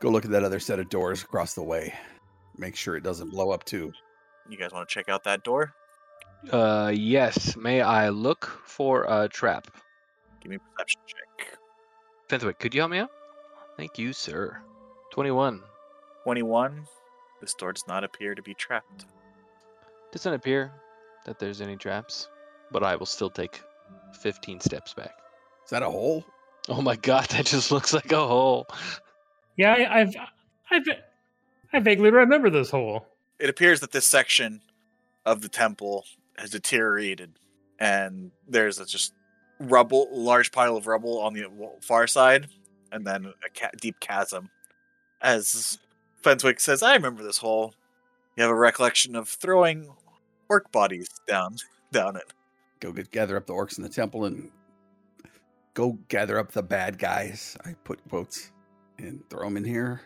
[0.00, 1.94] go look at that other set of doors across the way.
[2.56, 3.92] Make sure it doesn't blow up too.
[4.48, 5.74] You guys want to check out that door?
[6.50, 7.56] Uh, yes.
[7.56, 9.68] May I look for a trap?
[10.40, 11.58] Give me a perception check.
[12.28, 13.10] Fenthwick, could you help me out?
[13.80, 14.58] Thank you, sir.
[15.12, 15.62] 21.
[16.24, 16.86] 21.
[17.40, 19.06] This door does not appear to be trapped.
[20.12, 20.70] Doesn't appear
[21.24, 22.28] that there's any traps,
[22.70, 23.62] but I will still take
[24.20, 25.14] 15 steps back.
[25.64, 26.26] Is that a hole?
[26.68, 28.66] Oh my god, that just looks like a hole.
[29.56, 30.14] Yeah, I, I've,
[30.70, 30.82] I've,
[31.72, 33.06] I vaguely remember this hole.
[33.38, 34.60] It appears that this section
[35.24, 36.04] of the temple
[36.36, 37.38] has deteriorated,
[37.78, 39.14] and there's a just
[39.58, 41.46] rubble, large pile of rubble on the
[41.80, 42.48] far side,
[42.92, 44.50] and then a ca- deep chasm.
[45.22, 45.78] As
[46.22, 47.74] Fenthwick says, "I remember this hole.
[48.36, 49.92] You have a recollection of throwing
[50.48, 51.56] orc bodies down
[51.92, 52.32] down it."
[52.80, 54.50] Go get gather up the orcs in the temple and
[55.74, 57.56] go gather up the bad guys.
[57.64, 58.52] I put quotes
[58.98, 60.00] and throw them in here,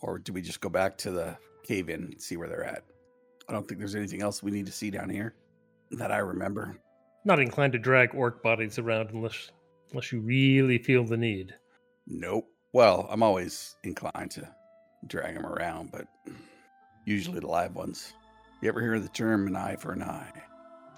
[0.00, 2.84] or do we just go back to the cave in and see where they're at?
[3.48, 5.34] I don't think there's anything else we need to see down here
[5.90, 6.78] that I remember.
[7.24, 9.50] Not inclined to drag orc bodies around unless,
[9.90, 11.54] unless you really feel the need.
[12.06, 12.48] Nope.
[12.72, 14.48] Well, I'm always inclined to
[15.06, 16.06] drag them around, but
[17.04, 18.12] usually the live ones.
[18.60, 20.32] You ever hear the term an eye for an eye?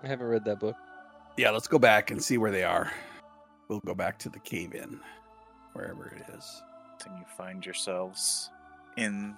[0.03, 0.77] I haven't read that book.
[1.37, 2.91] Yeah, let's go back and see where they are.
[3.69, 5.01] We'll go back to the cave in,
[5.73, 6.63] wherever it is.
[7.05, 8.51] and you find yourselves
[8.97, 9.35] in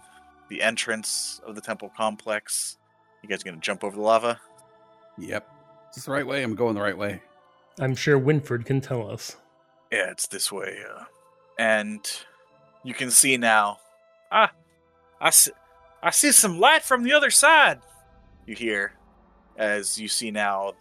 [0.49, 2.77] the entrance of the temple complex.
[3.23, 4.41] You guys gonna jump over the lava?
[5.19, 5.49] Yep.
[5.91, 6.43] Is this the right way?
[6.43, 7.21] I'm going the right way.
[7.81, 9.37] I'm sure Winfred can tell us.
[9.91, 10.79] Yeah, it's this way.
[10.89, 11.05] Uh,
[11.59, 12.01] and
[12.85, 13.79] you can see now.
[14.31, 14.53] Ah,
[15.21, 15.51] I see,
[16.03, 17.81] I see some light from the other side.
[18.47, 18.93] You hear
[19.57, 20.75] as you see now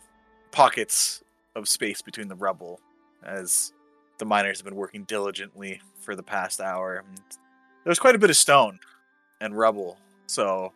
[0.51, 1.23] pockets
[1.55, 2.79] of space between the rubble
[3.23, 3.73] as
[4.19, 7.03] the miners have been working diligently for the past hour.
[7.83, 8.79] There's quite a bit of stone
[9.41, 10.71] and rubble, so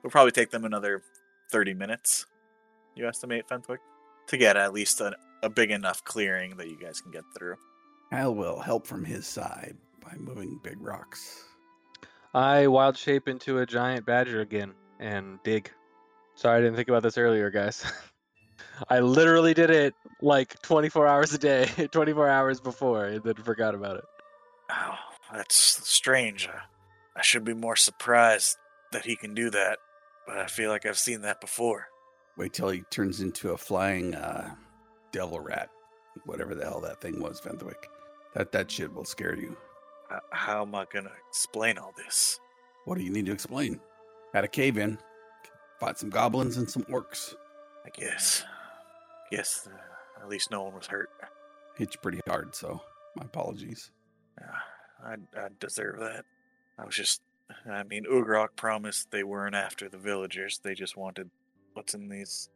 [0.00, 1.02] it'll probably take them another
[1.50, 2.26] 30 minutes,
[2.94, 3.80] you estimate, Fenthwick,
[4.28, 7.56] to get at least a, a big enough clearing that you guys can get through.
[8.12, 11.44] Hal will help from his side by moving big rocks.
[12.34, 15.70] I wild shape into a giant badger again and dig.
[16.34, 17.90] Sorry, I didn't think about this earlier, guys.
[18.90, 23.74] I literally did it like 24 hours a day, 24 hours before, and then forgot
[23.74, 24.04] about it.
[24.70, 24.98] Oh,
[25.32, 26.48] that's strange.
[26.48, 26.60] Uh,
[27.16, 28.58] I should be more surprised
[28.92, 29.78] that he can do that,
[30.26, 31.86] but I feel like I've seen that before.
[32.36, 34.54] Wait till he turns into a flying uh,
[35.12, 35.70] devil rat,
[36.26, 37.88] whatever the hell that thing was, Fenthwick.
[38.34, 39.56] That that shit will scare you.
[40.12, 42.40] H- how am I gonna explain all this?
[42.84, 43.80] What do you need to explain?
[44.32, 44.98] Had a cave in,
[45.78, 47.34] fought some goblins and some orcs.
[47.84, 48.44] I guess.
[49.30, 51.10] Guess uh, at least no one was hurt.
[51.76, 52.80] Hit you pretty hard, so
[53.16, 53.90] my apologies.
[54.40, 54.56] Yeah,
[55.04, 56.24] I, I deserve that.
[56.78, 57.20] I was just.
[57.70, 60.60] I mean, Ugrok promised they weren't after the villagers.
[60.62, 61.30] They just wanted
[61.74, 62.48] what's in these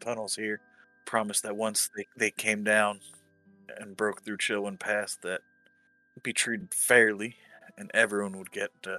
[0.00, 0.60] tunnels here.
[1.04, 3.00] Promised that once they, they came down
[3.78, 5.40] and broke through Chilwyn Pass, that
[6.22, 7.36] be treated fairly
[7.76, 8.70] and everyone would get.
[8.86, 8.98] Uh,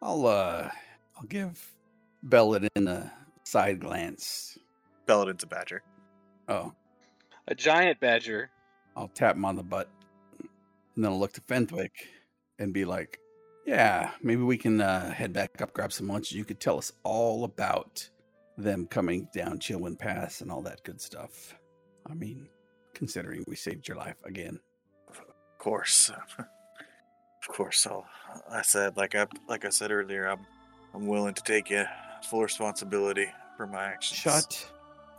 [0.00, 0.70] I'll uh,
[1.16, 1.72] I'll give
[2.22, 3.12] Belladin a
[3.44, 4.58] side glance.
[5.06, 5.82] Belladin's a badger.
[6.48, 6.72] Oh,
[7.48, 8.50] A giant badger.
[8.96, 9.88] I'll tap him on the butt,
[10.40, 12.08] and then I'll look to Fenthwick
[12.58, 13.18] and be like,
[13.66, 16.32] "Yeah, maybe we can uh, head back up, grab some lunch.
[16.32, 18.08] You could tell us all about
[18.58, 21.54] them coming down Chilwyn Pass and all that good stuff.
[22.08, 22.48] I mean,
[22.94, 24.60] considering we saved your life again.
[25.08, 25.20] Of
[25.58, 27.86] course, of course.
[27.86, 28.06] I'll,
[28.50, 30.46] I said, like I like I said earlier, I'm
[30.94, 31.84] I'm willing to take uh,
[32.24, 33.26] full responsibility
[33.56, 34.18] for my actions.
[34.18, 34.70] Shut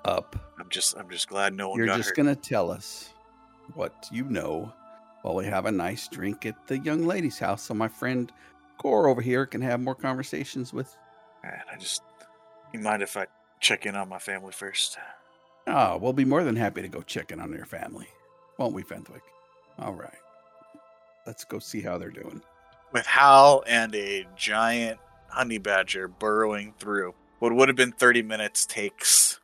[0.06, 0.36] up.
[0.60, 2.18] I'm just I'm just glad no one You're just hurt.
[2.18, 3.14] gonna tell us
[3.76, 4.74] what you know
[5.22, 8.32] while we have a nice drink at the young lady's house, so my friend
[8.78, 10.96] Gore over here can have more conversations with.
[11.44, 12.04] Man, I just.
[12.74, 13.28] You mind if I
[13.60, 14.98] check in on my family first?
[15.68, 18.08] Oh, we'll be more than happy to go check in on your family,
[18.58, 19.24] won't we, Fenthwick?
[19.80, 20.12] All right,
[21.26, 22.42] let's go see how they're doing.
[22.92, 25.00] With Hal and a giant
[25.30, 27.14] honey badger burrowing through.
[27.40, 29.40] What would have been 30 minutes takes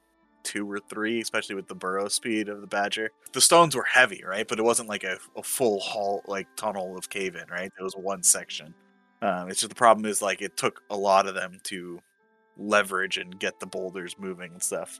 [0.49, 3.12] two or three, especially with the burrow speed of the badger.
[3.34, 4.47] The stones were heavy, right?
[4.47, 7.71] But it wasn't like a, a full hall, like tunnel of cave in, right?
[7.79, 8.73] It was one section.
[9.21, 11.99] Um, it's just the problem is like it took a lot of them to
[12.58, 14.99] leverage and get the boulders moving and stuff.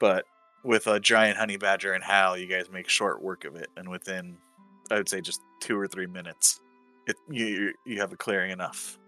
[0.00, 0.24] But
[0.64, 3.88] with a giant honey badger and Hal, you guys make short work of it, and
[3.88, 4.38] within
[4.90, 6.60] I would say just two or three minutes,
[7.06, 8.98] it you you- have a clearing enough.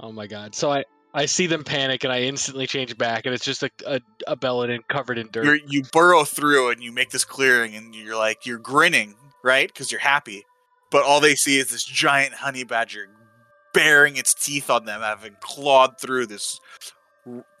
[0.00, 0.54] Oh my god.
[0.54, 3.70] So I I see them panic and I instantly change back and it's just a
[3.86, 5.44] a, a Belladin covered in dirt.
[5.44, 9.68] You're, you burrow through and you make this clearing, and you're like you're grinning, right?
[9.68, 10.44] Because you're happy.
[10.90, 13.08] But all they see is this giant honey badger
[13.74, 16.60] baring its teeth on them, having clawed through this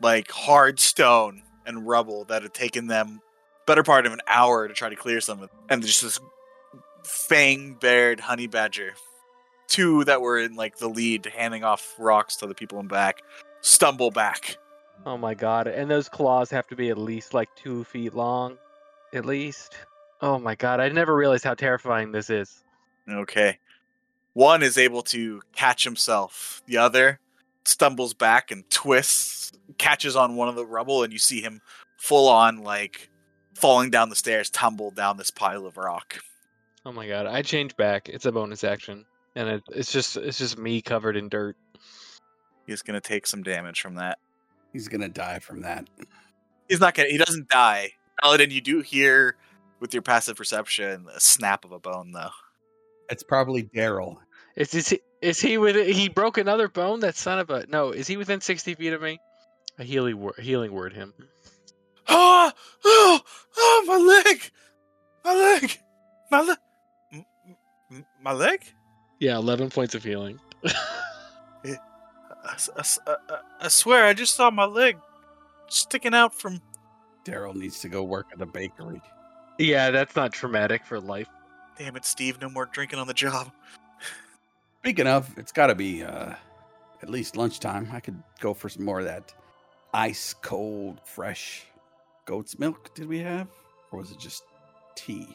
[0.00, 3.20] like hard stone and rubble that had taken them
[3.66, 5.50] better part of an hour to try to clear some of it.
[5.68, 6.20] And just this
[7.04, 8.94] fang bared honey badger.
[9.68, 13.22] Two that were in like the lead, handing off rocks to the people in back,
[13.60, 14.56] stumble back.
[15.04, 15.66] Oh my god.
[15.66, 18.58] And those claws have to be at least like two feet long.
[19.12, 19.74] At least.
[20.20, 20.80] Oh my god.
[20.80, 22.64] I never realized how terrifying this is.
[23.08, 23.58] Okay.
[24.32, 26.62] One is able to catch himself.
[26.66, 27.20] The other
[27.64, 31.60] stumbles back and twists, catches on one of the rubble, and you see him
[31.96, 33.08] full on like
[33.56, 36.20] falling down the stairs, tumble down this pile of rock.
[36.84, 37.26] Oh my god.
[37.26, 38.08] I change back.
[38.08, 39.04] It's a bonus action.
[39.34, 41.56] And it, it's just it's just me covered in dirt.
[42.66, 44.18] He's gonna take some damage from that.
[44.72, 45.88] He's gonna die from that.
[46.68, 47.08] He's not gonna.
[47.08, 47.92] He doesn't die.
[48.22, 49.36] Belladin, you do hear
[49.80, 52.30] with your passive perception a snap of a bone, though.
[53.10, 54.16] It's probably Daryl.
[54.56, 57.00] Is is he, is he with he broke another bone?
[57.00, 57.90] That son of a no.
[57.90, 59.18] Is he within sixty feet of me?
[59.78, 61.12] A healing word, healing word him.
[62.08, 62.52] Oh,
[62.84, 63.20] oh,
[63.56, 64.40] oh, my leg,
[65.24, 65.78] my leg,
[66.30, 66.58] my leg,
[67.12, 67.24] M-
[67.90, 68.62] m- my leg.
[69.20, 70.38] Yeah, eleven points of healing.
[73.60, 74.98] I swear, I just saw my leg
[75.68, 76.60] sticking out from.
[77.24, 79.00] Daryl needs to go work at a bakery.
[79.58, 81.28] yeah, that's not traumatic for life.
[81.76, 82.40] Damn it, Steve!
[82.40, 83.50] No more drinking on the job.
[84.80, 86.34] Speaking of, it's got to be uh,
[87.02, 87.88] at least lunchtime.
[87.92, 89.34] I could go for some more of that
[89.92, 91.64] ice cold, fresh
[92.26, 92.94] goat's milk.
[92.94, 93.48] Did we have,
[93.90, 94.42] or was it just
[94.94, 95.26] tea?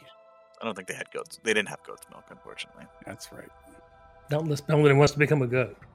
[0.61, 1.39] I don't think they had goats.
[1.43, 2.85] They didn't have goat's milk, unfortunately.
[3.05, 3.49] That's right.
[4.29, 5.75] Doubtless Belladin wants to become a goat.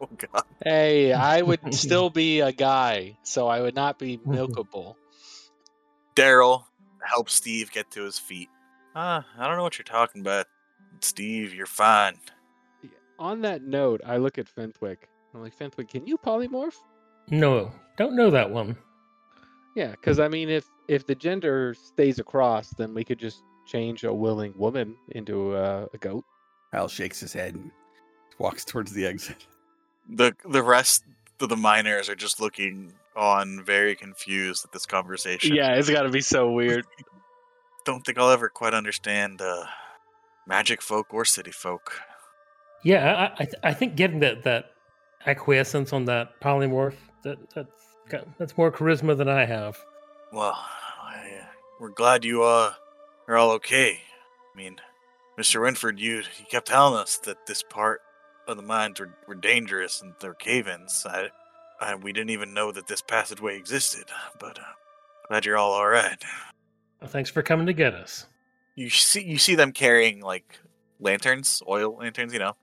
[0.00, 0.42] Oh god.
[0.64, 4.96] Hey, I would still be a guy, so I would not be milkable.
[6.16, 6.64] Daryl
[7.00, 8.48] helps Steve get to his feet.
[8.96, 10.46] Ah, I don't know what you're talking about,
[11.00, 11.54] Steve.
[11.54, 12.18] You're fine.
[13.20, 15.08] On that note, I look at Fenthwick.
[15.32, 16.74] I'm like, Fenthwick, can you polymorph?
[17.28, 18.76] No, don't know that one.
[19.74, 24.04] Yeah, because I mean, if if the gender stays across, then we could just change
[24.04, 26.24] a willing woman into a, a goat.
[26.72, 27.70] Hal shakes his head and
[28.38, 29.46] walks towards the exit.
[30.08, 31.04] The the rest
[31.40, 35.54] of the miners are just looking on, very confused at this conversation.
[35.54, 36.84] Yeah, it's got to be so weird.
[37.84, 39.66] Don't think I'll ever quite understand uh,
[40.46, 42.00] magic folk or city folk.
[42.82, 44.66] Yeah, I I, th- I think getting that that
[45.26, 47.93] acquiescence on that polymorph that that's got,
[48.38, 49.78] that's more charisma than I have.
[50.32, 50.56] Well,
[51.02, 51.44] I, uh,
[51.80, 52.72] we're glad you uh
[53.28, 54.00] are all okay.
[54.52, 54.76] I mean,
[55.38, 55.60] Mr.
[55.60, 58.00] Winfred, you you kept telling us that this part
[58.46, 61.06] of the mines were, were dangerous and they're cave-ins.
[61.08, 61.28] I,
[61.80, 64.04] I we didn't even know that this passageway existed.
[64.38, 64.72] But uh,
[65.28, 66.22] glad you're all all right.
[67.00, 68.26] Well, thanks for coming to get us.
[68.76, 70.58] You see you see them carrying like
[71.00, 72.56] lanterns, oil lanterns, you know,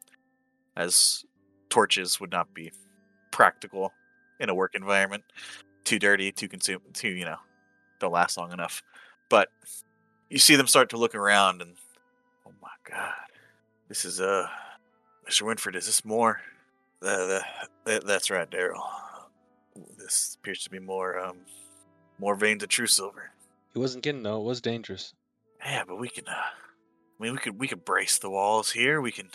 [0.76, 1.26] as
[1.70, 2.72] torches would not be
[3.32, 3.94] practical
[4.42, 5.24] in a work environment.
[5.84, 7.38] Too dirty, too consume, too you know,
[8.00, 8.84] don't last long enough.
[9.30, 9.50] But
[10.30, 11.76] you see them start to look around, and
[12.48, 13.14] oh my god,
[13.88, 14.48] this is uh,
[15.30, 15.44] Mr.
[15.44, 15.76] Winfred.
[15.76, 16.42] Is this more?
[17.02, 17.40] Uh,
[17.86, 18.84] that, that's right, Daryl.
[19.98, 21.38] This appears to be more um,
[22.20, 23.32] more veins of true silver.
[23.74, 25.14] He wasn't kidding though; it was dangerous.
[25.66, 26.28] Yeah, but we can.
[26.28, 29.02] Uh, I mean, we could we could brace the walls here.
[29.02, 29.30] We can.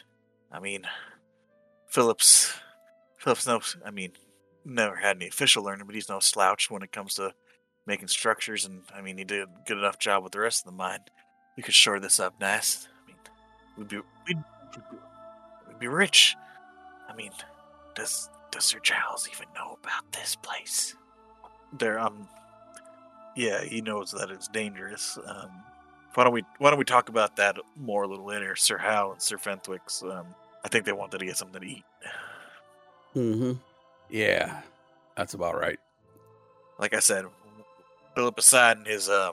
[0.52, 0.86] I mean,
[1.88, 2.52] Phillips.
[3.18, 3.76] Phillips knows.
[3.84, 4.12] I mean,
[4.66, 7.32] never had any official learning, but he's no slouch when it comes to
[7.86, 8.64] making structures.
[8.64, 11.00] And I mean, he did a good enough job with the rest of the mine.
[11.56, 12.88] We could shore this up nice.
[13.04, 13.16] I mean,
[13.78, 13.96] we'd be
[14.26, 14.44] we'd,
[15.68, 16.36] we'd be rich.
[17.08, 17.30] I mean,
[17.94, 20.94] does does Sir Giles even know about this place?
[21.78, 22.28] There, um,
[23.36, 25.18] yeah, he knows that it's dangerous.
[25.26, 25.50] Um,
[26.14, 29.12] why don't we why don't we talk about that more a little later, Sir Hal
[29.12, 30.02] and Sir Fenthwick's?
[30.02, 30.26] Um,
[30.64, 31.84] I think they wanted to get something to eat.
[33.14, 33.52] Mm-hmm.
[34.08, 34.62] Yeah,
[35.16, 35.78] that's about right.
[36.78, 37.24] Like I said,
[38.14, 39.32] Philip aside in his uh,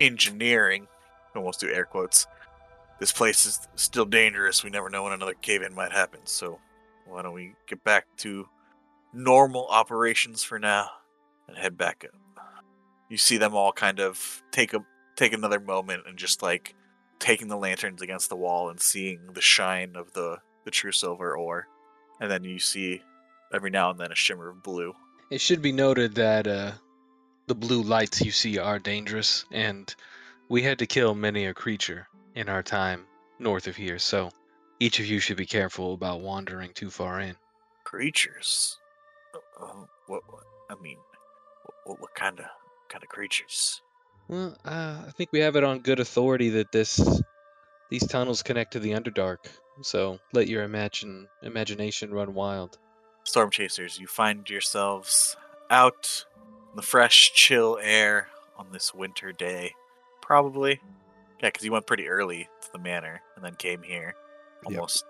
[0.00, 0.88] engineering,
[1.34, 2.26] almost do air quotes.
[2.98, 4.64] This place is still dangerous.
[4.64, 6.20] We never know when another cave in might happen.
[6.24, 6.58] So
[7.06, 8.48] why don't we get back to
[9.12, 10.90] normal operations for now
[11.46, 12.44] and head back up.
[13.08, 14.84] You see them all kind of take a
[15.16, 16.74] take another moment and just like
[17.18, 21.34] taking the lanterns against the wall and seeing the shine of the the true silver
[21.34, 21.66] ore,
[22.20, 23.00] and then you see
[23.52, 24.94] every now and then a shimmer of blue.
[25.30, 26.72] It should be noted that uh,
[27.46, 29.94] the blue lights you see are dangerous, and
[30.48, 33.06] we had to kill many a creature in our time
[33.38, 34.30] north of here, so
[34.80, 37.36] each of you should be careful about wandering too far in.
[37.84, 38.76] Creatures.
[39.34, 40.44] Uh, uh, what, what?
[40.70, 40.98] I mean,
[41.84, 42.46] what, what kind of
[42.88, 43.82] kind of creatures?
[44.28, 47.00] Well, uh, I think we have it on good authority that this
[47.90, 49.38] these tunnels connect to the Underdark,
[49.82, 52.78] so let your imagine imagination run wild.
[53.28, 55.36] Storm chasers, you find yourselves
[55.70, 56.24] out
[56.70, 59.74] in the fresh, chill air on this winter day.
[60.22, 60.80] Probably.
[61.40, 64.14] Yeah, because you went pretty early to the manor and then came here
[64.64, 64.72] Yep.
[64.72, 65.04] almost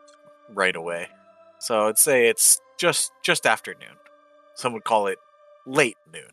[0.50, 1.08] right away.
[1.60, 3.96] So I'd say it's just just afternoon.
[4.54, 5.18] Some would call it
[5.64, 6.30] late noon.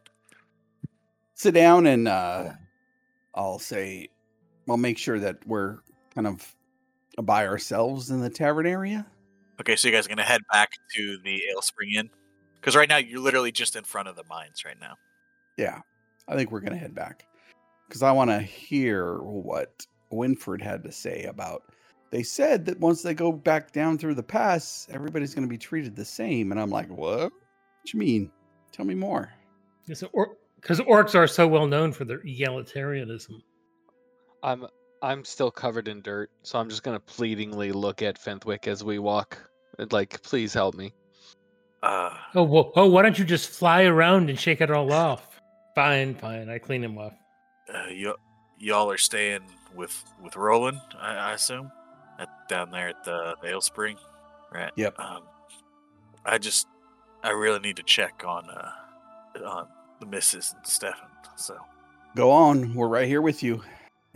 [1.36, 2.52] Sit down and uh,
[3.34, 4.10] I'll say,
[4.68, 5.78] I'll make sure that we're
[6.14, 6.56] kind of
[7.24, 9.06] by ourselves in the tavern area.
[9.60, 12.10] Okay, so you guys are gonna head back to the Ale Spring Inn?
[12.56, 14.96] Because right now you're literally just in front of the mines right now.
[15.58, 15.80] Yeah,
[16.28, 17.26] I think we're gonna head back
[17.88, 21.64] because I want to hear what Winfred had to say about.
[22.12, 25.58] They said that once they go back down through the pass, everybody's going to be
[25.58, 27.24] treated the same, and I'm like, what?
[27.24, 28.32] What you mean?
[28.72, 29.32] Tell me more.
[29.86, 33.42] Because or, 'cause orcs are so well known for their egalitarianism.
[34.44, 34.66] I'm
[35.06, 39.00] I'm still covered in dirt, so I'm just gonna pleadingly look at Fenthwick as we
[39.00, 39.38] walk.
[39.78, 40.94] and, Like, please help me.
[41.84, 45.40] Uh, Oh, well, oh, why don't you just fly around and shake it all off?
[45.76, 46.50] Fine, fine.
[46.50, 47.14] I clean him off.
[47.74, 48.16] uh you
[48.58, 49.42] y'all are staying
[49.76, 51.72] with with Roland, I, I assume,
[52.18, 53.98] at down there at the, the Ale Spring,
[54.52, 54.72] right?
[54.76, 54.98] Yep.
[55.00, 55.24] Um,
[56.26, 56.66] I just
[57.24, 58.72] I really need to check on uh
[59.46, 59.68] on
[60.00, 61.10] the missus and Stefan.
[61.36, 61.58] So
[62.16, 62.74] Go on.
[62.74, 63.62] We're right here with you,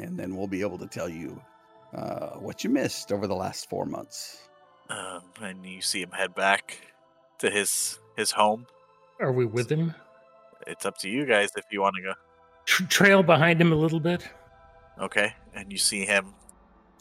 [0.01, 1.41] and then we'll be able to tell you
[1.95, 4.49] uh, what you missed over the last four months.
[4.89, 6.79] um, and you see him head back
[7.39, 8.65] to his his home.
[9.19, 9.93] Are we with him?
[10.67, 12.13] It's up to you guys if you want to go.
[12.65, 14.27] Trail behind him a little bit.
[14.99, 16.33] Okay, and you see him.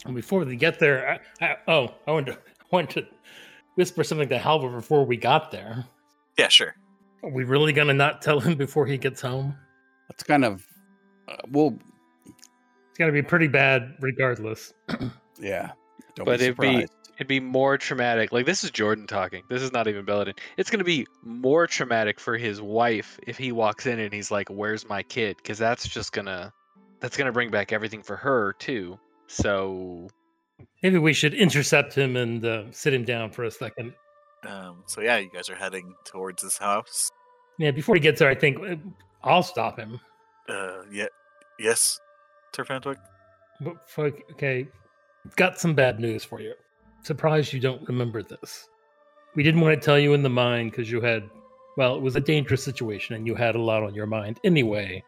[0.05, 2.41] And before we get there, I, I, oh, I wanted to, I
[2.71, 3.07] wanted to
[3.75, 5.85] whisper something to Halvar before we got there.
[6.37, 6.73] Yeah, sure.
[7.23, 9.55] Are we really gonna not tell him before he gets home?
[10.07, 10.65] That's kind of
[11.27, 11.77] uh, well,
[12.99, 14.73] It's gonna be pretty bad, regardless.
[15.39, 15.71] yeah.
[16.15, 16.93] Don't But be it'd be- surprised.
[17.15, 18.33] It'd be more traumatic.
[18.33, 19.43] Like this is Jordan talking.
[19.49, 20.33] This is not even Belladin.
[20.57, 24.49] It's gonna be more traumatic for his wife if he walks in and he's like,
[24.49, 26.51] "Where's my kid?" Because that's just gonna
[26.99, 28.99] that's gonna bring back everything for her too.
[29.27, 30.09] So
[30.83, 33.93] Maybe we should intercept him and uh, sit him down for a second.
[34.45, 37.09] Um, so yeah, you guys are heading towards his house.
[37.57, 38.75] Yeah, before he gets there, I think uh,
[39.23, 40.01] I'll stop him.
[40.49, 41.05] Uh, yeah,
[41.59, 41.97] yes,
[42.51, 42.97] Terfantwick.
[43.61, 44.67] But fuck, okay,
[45.35, 46.53] got some bad news for you.
[47.03, 48.69] Surprised you don't remember this.
[49.35, 51.29] We didn't want to tell you in the mind because you had,
[51.77, 55.03] well, it was a dangerous situation and you had a lot on your mind anyway.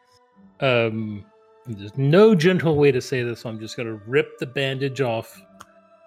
[0.59, 1.25] Um,
[1.65, 5.39] there's no gentle way to say this, so I'm just gonna rip the bandage off.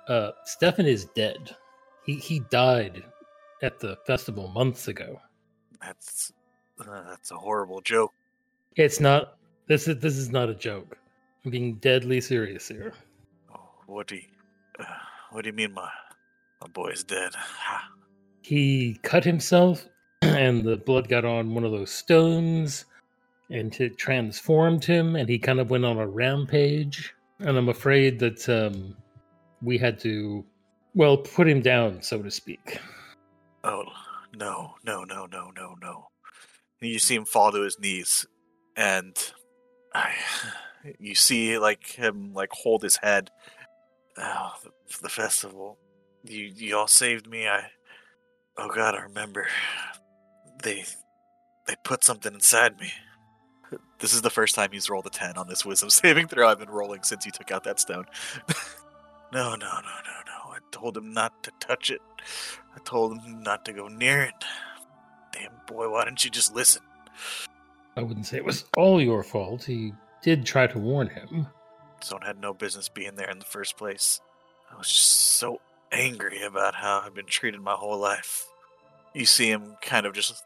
[0.08, 1.54] Uh, Stefan is dead.
[2.04, 3.02] He he died
[3.62, 5.20] at the festival months ago.
[5.80, 6.32] That's
[6.80, 8.12] uh, that's a horrible joke.
[8.76, 9.36] It's not.
[9.66, 10.98] This is this is not a joke.
[11.44, 12.92] I'm being deadly serious here.
[13.54, 14.22] Oh, what do you,
[14.78, 14.84] uh,
[15.30, 15.90] what do you mean my
[16.60, 17.32] my boy is dead?
[18.42, 19.86] He cut himself
[20.22, 22.86] and the blood got on one of those stones
[23.50, 28.18] and it transformed him and he kind of went on a rampage and i'm afraid
[28.18, 28.96] that um,
[29.60, 30.42] we had to
[30.94, 32.80] well put him down so to speak
[33.64, 33.84] Oh
[34.36, 36.08] no, no, no, no, no, no!
[36.82, 38.26] And you see him fall to his knees,
[38.76, 39.16] and
[39.94, 40.12] I,
[40.98, 43.30] you see like him like hold his head.
[44.18, 44.70] Oh, the,
[45.02, 45.78] the festival.
[46.24, 47.48] You you all saved me.
[47.48, 47.70] I.
[48.56, 49.46] Oh God, I remember.
[50.62, 50.84] They
[51.66, 52.92] they put something inside me.
[53.98, 56.58] This is the first time he's rolled a ten on this wisdom saving throw I've
[56.58, 58.06] been rolling since he took out that stone.
[59.32, 60.52] no, no, no, no, no.
[60.52, 62.00] I told him not to touch it.
[62.74, 64.34] I told him not to go near it.
[65.32, 66.82] Damn boy, why didn't you just listen?
[67.96, 69.92] i wouldn't say it was all your fault he
[70.24, 71.46] did try to warn him
[72.02, 74.20] Zone had no business being there in the first place.
[74.70, 75.60] I was just so
[75.90, 78.46] angry about how I've been treated my whole life.
[79.14, 80.42] You see him kind of just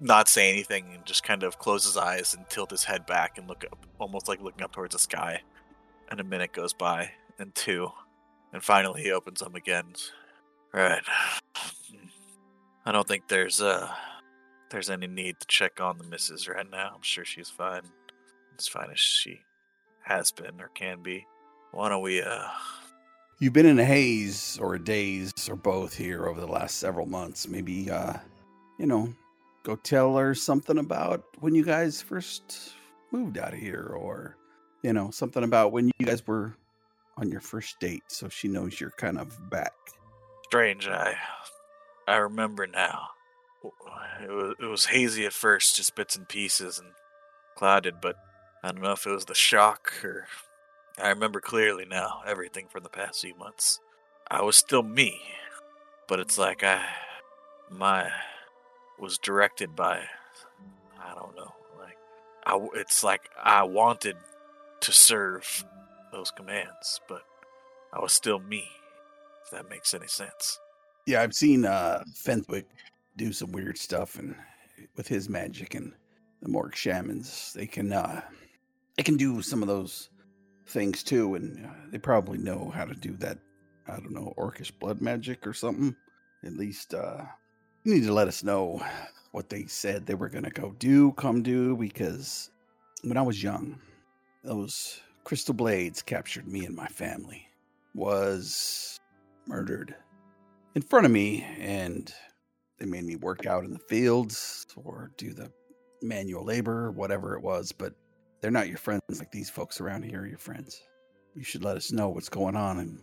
[0.00, 3.36] not say anything and just kind of close his eyes and tilt his head back
[3.36, 5.42] and look up, almost like looking up towards the sky.
[6.10, 7.90] And a minute goes by, and two,
[8.52, 9.92] and finally he opens them again.
[10.72, 11.02] Right.
[12.86, 13.88] I don't think there's uh
[14.70, 16.92] there's any need to check on the missus right now.
[16.94, 17.82] I'm sure she's fine.
[18.58, 19.40] As fine as she
[20.04, 21.26] has been or can be.
[21.72, 22.48] Why don't we, uh,
[23.38, 27.06] You've been in a haze or a daze or both here over the last several
[27.06, 27.48] months.
[27.48, 28.14] Maybe, uh,
[28.78, 29.12] you know,
[29.64, 32.74] go tell her something about when you guys first
[33.10, 34.36] moved out of here, or,
[34.82, 36.54] you know, something about when you guys were
[37.16, 39.72] on your first date so she knows you're kind of back.
[40.44, 40.86] strange.
[40.86, 41.14] I,
[42.06, 43.08] I remember now.
[44.22, 46.92] It was, it was hazy at first, just bits and pieces and
[47.56, 48.16] clouded, but
[48.62, 50.26] I don't know if it was the shock or.
[51.02, 53.80] I remember clearly now everything from the past few months.
[54.30, 55.20] I was still me,
[56.08, 56.84] but it's like I.
[57.70, 58.10] My.
[58.98, 60.04] was directed by.
[61.02, 61.52] I don't know.
[61.78, 61.96] Like,
[62.46, 64.16] I, it's like I wanted
[64.80, 65.64] to serve
[66.12, 67.22] those commands, but
[67.92, 68.68] I was still me,
[69.44, 70.60] if that makes any sense.
[71.06, 72.66] Yeah, I've seen uh Fenthwick
[73.16, 74.36] do some weird stuff and
[74.96, 75.92] with his magic and
[76.42, 78.20] the Morg shamans, they can uh
[79.02, 80.08] can do some of those
[80.66, 83.38] things too and uh, they probably know how to do that
[83.86, 85.96] I don't know, orcish blood magic or something.
[86.44, 87.24] At least uh
[87.84, 88.80] you need to let us know
[89.32, 92.50] what they said they were going to go do, come do because
[93.02, 93.80] when I was young,
[94.44, 97.48] those crystal blades captured me and my family.
[97.94, 99.00] Was
[99.46, 99.94] murdered
[100.74, 102.12] in front of me and
[102.78, 105.50] they made me work out in the fields or do the
[106.00, 107.94] manual labor whatever it was but
[108.42, 110.82] they're not your friends like these folks around here are your friends
[111.34, 113.00] you should let us know what's going on and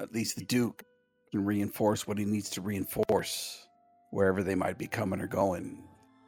[0.00, 0.82] at least the duke
[1.30, 3.68] can reinforce what he needs to reinforce
[4.10, 5.84] wherever they might be coming or going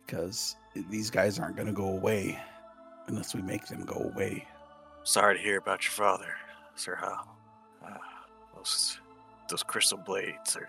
[0.07, 0.55] because
[0.91, 2.39] these guys aren't going to go away
[3.09, 4.47] unless we make them go away
[5.07, 6.35] Sorry to hear about your father,
[6.77, 7.37] Sir Hal.
[7.87, 7.99] Uh,
[8.57, 8.99] those
[9.51, 10.67] those crystal blades are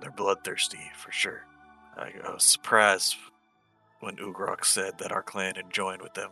[0.00, 1.44] they're bloodthirsty for sure.
[1.96, 3.16] I, I was surprised
[3.98, 6.30] when Ugrok said that our clan had joined with them,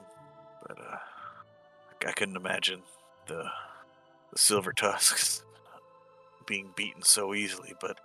[0.66, 0.96] but uh,
[2.06, 2.82] I couldn't imagine
[3.26, 3.44] the
[4.32, 5.44] the silver tusks
[6.46, 7.74] being beaten so easily.
[7.80, 7.98] But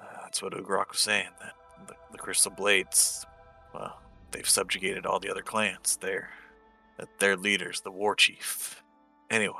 [0.00, 1.28] uh, that's what Ugrok was saying.
[1.40, 1.54] That
[1.86, 3.26] the, the crystal blades,
[3.74, 4.00] well,
[4.30, 5.98] they've subjugated all the other clans.
[6.00, 6.30] They're
[6.98, 8.82] that their leaders, the war chief.
[9.30, 9.54] Anyway,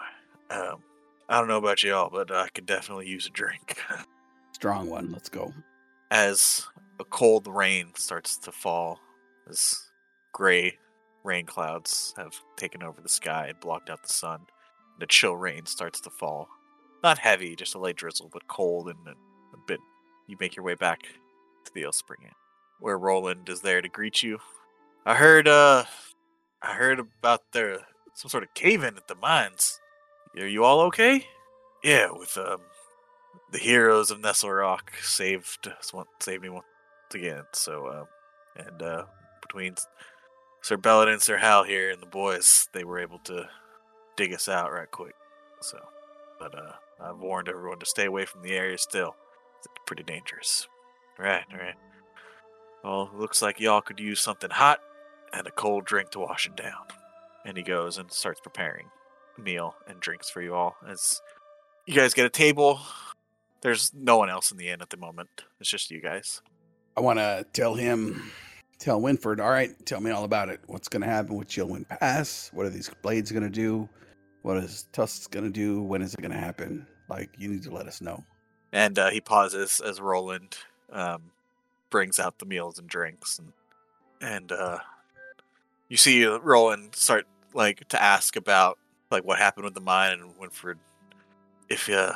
[0.50, 0.82] um,
[1.28, 3.78] I don't know about y'all, but I could definitely use a drink.
[4.52, 5.54] strong one let's go
[6.10, 6.66] as
[6.98, 9.00] a cold rain starts to fall,
[9.48, 9.90] as
[10.32, 10.78] gray
[11.24, 14.40] rain clouds have taken over the sky and blocked out the sun,
[14.98, 16.48] the chill rain starts to fall.
[17.02, 19.80] Not heavy, just a light drizzle, but cold and a, a bit.
[20.26, 21.02] You make your way back
[21.64, 22.30] to the Spring Inn,
[22.78, 24.38] where Roland is there to greet you.
[25.06, 25.84] I heard, uh,
[26.62, 27.78] I heard about there
[28.14, 29.80] some sort of cave-in at the mines.
[30.38, 31.26] Are you all okay?
[31.82, 32.58] Yeah, with um,
[33.50, 35.72] the heroes of Nestle Rock saved
[36.20, 36.64] saved me once
[37.14, 37.44] again.
[37.52, 38.06] So, um,
[38.66, 39.04] and uh,
[39.40, 39.74] between
[40.62, 43.48] Sir Belladin Sir Hal here and the boys, they were able to
[44.16, 45.14] dig us out right quick.
[45.60, 45.78] So,
[46.38, 48.78] but uh, I've warned everyone to stay away from the area.
[48.78, 49.16] Still,
[49.58, 50.68] it's pretty dangerous.
[51.18, 51.74] All right, all right.
[52.84, 54.80] Well, looks like y'all could use something hot
[55.32, 56.86] and a cold drink to wash it down.
[57.44, 58.86] And he goes and starts preparing
[59.38, 60.76] meal and drinks for you all.
[60.86, 61.20] As
[61.86, 62.80] you guys get a table,
[63.62, 65.44] there's no one else in the inn at the moment.
[65.58, 66.42] It's just you guys.
[66.96, 68.30] I want to tell him,
[68.80, 70.60] tell Winfred, all right, tell me all about it.
[70.66, 72.50] What's going to happen with Chillwind Pass?
[72.52, 73.88] What are these blades going to do?
[74.42, 75.82] What is Tusk's going to do?
[75.82, 76.86] When is it going to happen?
[77.08, 78.24] Like, you need to let us know.
[78.72, 80.56] And uh, he pauses as Roland
[80.90, 81.30] um,
[81.90, 83.52] brings out the meals and drinks, and
[84.20, 84.78] and uh,
[85.88, 88.78] you see Roland start like to ask about
[89.10, 90.76] like what happened with the mine and Winfred.
[91.68, 92.12] If uh,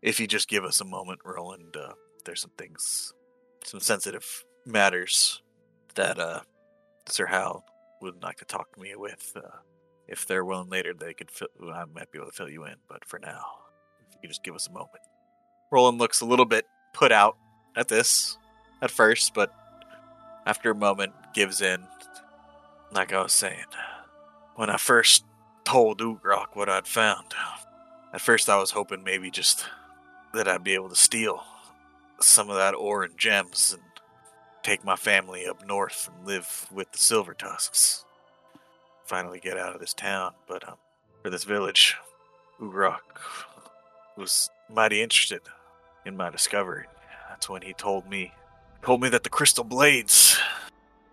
[0.00, 1.92] if you just give us a moment, Roland, uh,
[2.24, 3.12] there's some things,
[3.62, 5.42] some sensitive matters
[5.96, 6.40] that uh,
[7.08, 7.64] Sir Hal
[8.00, 9.32] would like to talk to me with.
[9.34, 9.58] Uh,
[10.08, 11.30] if they're willing later, they could.
[11.30, 13.44] Fill, I might be able to fill you in, but for now,
[14.06, 15.02] if you could just give us a moment.
[15.70, 17.36] Roland looks a little bit put out
[17.76, 18.38] at this
[18.80, 19.52] at first, but
[20.46, 21.82] after a moment gives in.
[22.92, 23.66] Like I was saying,
[24.54, 25.24] when I first
[25.64, 27.34] told Ugrok what I'd found,
[28.12, 29.66] at first I was hoping maybe just
[30.32, 31.42] that I'd be able to steal
[32.20, 33.82] some of that ore and gems and
[34.66, 38.04] take my family up north and live with the Silver Tusks.
[39.04, 40.74] Finally get out of this town, but um,
[41.22, 41.94] for this village,
[42.60, 42.98] Ugrok
[44.16, 45.42] was mighty interested
[46.04, 46.86] in my discovery.
[47.28, 48.32] That's when he told me
[48.82, 50.36] told me that the crystal blades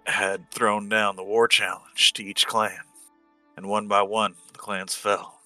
[0.05, 2.81] had thrown down the war challenge to each clan,
[3.55, 5.41] and one by one the clans fell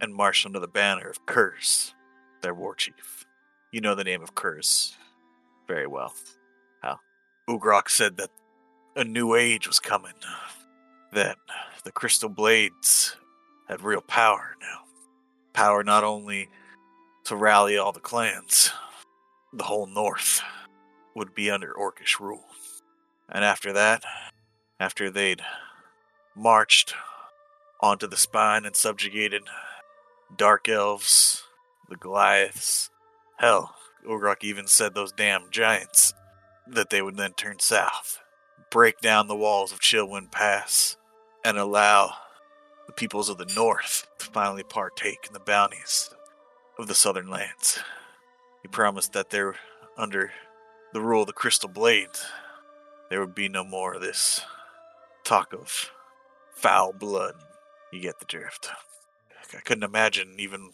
[0.00, 1.92] and marched under the banner of Curse,
[2.40, 3.26] their war chief.
[3.72, 4.96] You know the name of Curse
[5.66, 6.14] very well.
[7.48, 8.30] Ugrok said that
[8.94, 10.12] a new age was coming.
[11.12, 11.38] That
[11.82, 13.16] the Crystal Blades
[13.68, 14.80] had real power now.
[15.54, 16.50] Power not only
[17.24, 18.70] to rally all the clans,
[19.52, 20.42] the whole North
[21.16, 22.44] would be under Orcish rule.
[23.30, 24.04] And after that,
[24.78, 25.42] after they'd
[26.36, 26.94] marched
[27.80, 29.42] onto the spine and subjugated
[30.36, 31.44] dark elves,
[31.88, 32.90] the Goliaths,
[33.38, 33.74] hell,
[34.06, 36.12] Ugrok even said those damn giants,
[36.68, 38.20] that they would then turn south,
[38.70, 40.96] break down the walls of Chillwind Pass,
[41.44, 42.14] and allow
[42.86, 46.10] the peoples of the north to finally partake in the bounties
[46.78, 47.78] of the southern lands.
[48.62, 49.54] He promised that there,
[49.96, 50.32] under
[50.92, 52.08] the rule of the Crystal Blade,
[53.10, 54.40] there would be no more of this
[55.24, 55.90] talk of
[56.54, 57.34] foul blood.
[57.92, 58.70] You get the drift.
[59.54, 60.70] I couldn't imagine even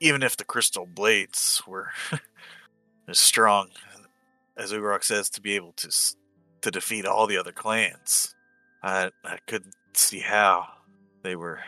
[0.00, 1.88] even if the crystal blades were
[3.08, 3.70] as strong
[4.56, 5.90] as Ugrok says to be able to
[6.62, 8.34] to defeat all the other clans.
[8.82, 10.66] I I couldn't see how
[11.22, 11.60] they were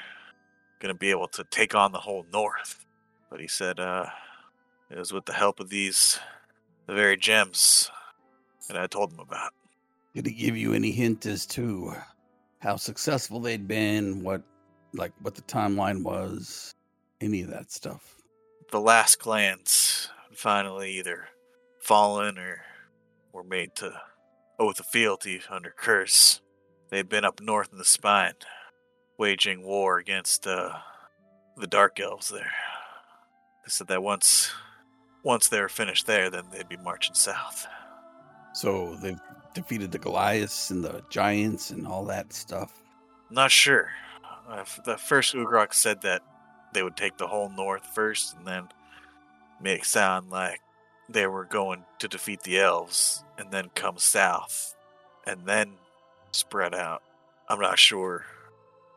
[0.81, 2.85] going to be able to take on the whole north.
[3.31, 4.07] But he said uh
[4.91, 6.19] it was with the help of these
[6.87, 7.91] the very gems
[8.69, 9.53] that I told him about.
[10.15, 11.93] Did he give you any hint as to
[12.61, 14.43] how successful they'd been, what
[14.95, 16.75] like what the timeline was,
[17.21, 18.19] any of that stuff?
[18.71, 21.29] the last clans finally either
[21.81, 22.61] fallen or
[23.33, 24.01] were made to
[24.59, 26.41] oath of fealty under curse.
[26.91, 28.35] They'd been up north in the spine,
[29.19, 30.79] waging war against uh,
[31.57, 32.53] the dark elves there.
[33.65, 34.51] They said that once
[35.25, 37.67] once they were finished there, then they'd be marching south.
[38.55, 39.21] So they've
[39.53, 42.73] defeated the Goliaths and the giants and all that stuff.
[43.31, 43.91] Not sure.
[44.49, 46.23] Uh, the first Ugrok said that
[46.73, 48.69] they would take the whole north first, and then
[49.61, 50.61] make it sound like
[51.09, 54.75] they were going to defeat the elves, and then come south,
[55.27, 55.75] and then
[56.33, 57.03] spread out.
[57.49, 58.25] I'm not sure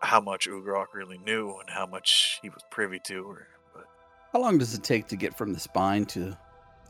[0.01, 3.85] how much Ugrok really knew and how much he was privy to, or, but
[4.33, 6.35] How long does it take to get from the spine to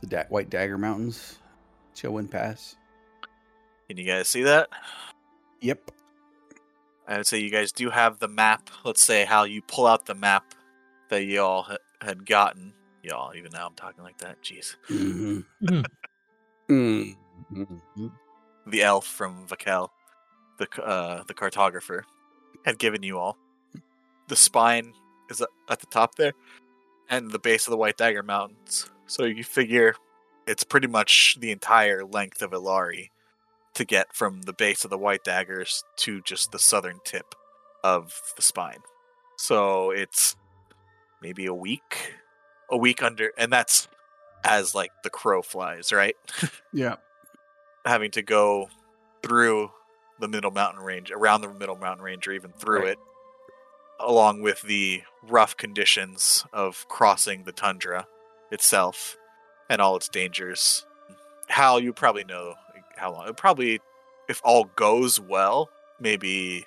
[0.01, 1.37] the da- White Dagger Mountains,
[1.95, 2.75] Chillwind Pass?
[3.87, 4.69] can you guys see that?
[5.59, 5.91] Yep.
[7.07, 8.69] I would say you guys do have the map.
[8.85, 10.55] Let's say how you pull out the map
[11.09, 12.73] that y'all ha- had gotten.
[13.03, 14.41] Y'all, even now I'm talking like that.
[14.43, 14.75] Jeez.
[14.89, 15.81] Mm-hmm.
[16.69, 17.15] Mhm.
[17.53, 18.07] Mm-hmm.
[18.67, 19.89] the elf from Vakel,
[20.57, 22.03] the uh, the cartographer,
[22.65, 23.37] had given you all.
[24.27, 24.93] The spine
[25.29, 26.33] is at the top there,
[27.09, 28.89] and the base of the White Dagger Mountains.
[29.07, 29.95] So you figure
[30.47, 33.09] it's pretty much the entire length of Ilari
[33.73, 37.35] to get from the base of the White Daggers to just the southern tip
[37.83, 38.79] of the spine.
[39.37, 40.35] So it's
[41.21, 42.13] maybe a week,
[42.71, 43.87] a week under, and that's
[44.43, 46.15] as like the crow flies, right?
[46.73, 46.95] Yeah.
[47.85, 48.69] having to go
[49.23, 49.71] through
[50.19, 52.87] the middle mountain range, around the middle mountain range, or even through Right.
[52.89, 52.99] it,
[53.99, 58.07] along with the rough conditions of crossing the tundra
[58.51, 59.17] itself
[59.69, 60.85] and all its dangers.
[61.47, 62.55] Hal, you probably know
[62.95, 63.27] how long.
[63.27, 63.79] It probably,
[64.29, 65.69] if all goes well,
[65.99, 66.65] maybe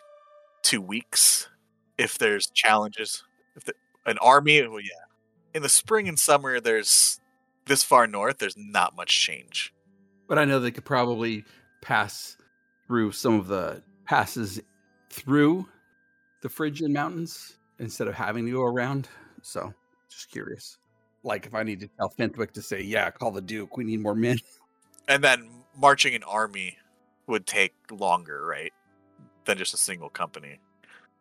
[0.62, 1.48] two weeks.
[1.96, 3.22] If there's challenges,
[3.56, 3.74] if the,
[4.06, 5.03] an army, well, yeah.
[5.54, 7.20] In the spring and summer, there's
[7.66, 8.38] this far north.
[8.38, 9.72] There's not much change.
[10.28, 11.44] But I know they could probably
[11.80, 12.36] pass
[12.86, 14.60] through some of the passes
[15.10, 15.68] through
[16.42, 19.08] the Phrygian Mountains instead of having to go around.
[19.42, 19.72] So,
[20.10, 20.78] just curious.
[21.22, 23.76] Like if I need to tell Fenthwick to say, "Yeah, call the Duke.
[23.76, 24.38] We need more men."
[25.08, 26.78] and then marching an army
[27.26, 28.72] would take longer, right,
[29.44, 30.58] than just a single company.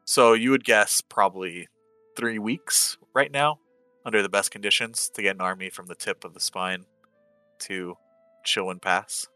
[0.06, 1.68] So you would guess probably
[2.18, 3.60] three weeks right now,
[4.06, 6.86] under the best conditions, to get an army from the tip of the spine
[7.60, 7.98] to
[8.46, 9.28] Chillwind Pass.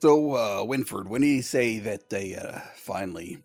[0.00, 3.42] So, uh, Winfred, when did he say that they uh, finally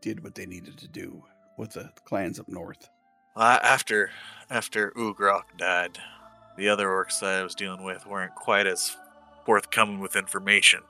[0.00, 1.22] did what they needed to do
[1.56, 2.88] with the clans up north?
[3.36, 4.10] Uh, after
[4.50, 5.98] after Ugrok died,
[6.56, 8.96] the other orcs that I was dealing with weren't quite as
[9.44, 10.80] forthcoming with information.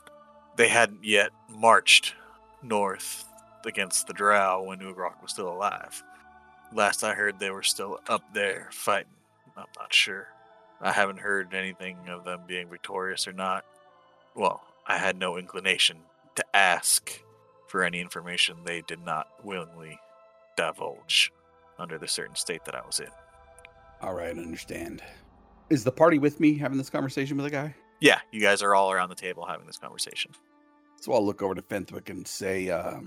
[0.56, 2.14] They hadn't yet marched
[2.62, 3.24] north
[3.66, 6.02] against the Drow when Ugrok was still alive.
[6.72, 9.12] Last I heard, they were still up there fighting.
[9.58, 10.28] I'm not sure.
[10.80, 13.64] I haven't heard anything of them being victorious or not.
[14.36, 15.98] Well, I had no inclination
[16.36, 17.20] to ask
[17.66, 19.98] for any information they did not willingly
[20.56, 21.32] divulge
[21.78, 23.08] under the certain state that I was in.
[24.00, 25.02] All right, understand.
[25.70, 27.74] Is the party with me having this conversation with the guy?
[28.00, 30.30] Yeah, you guys are all around the table having this conversation.
[31.00, 33.00] So I'll look over to Fenthwick and say, uh,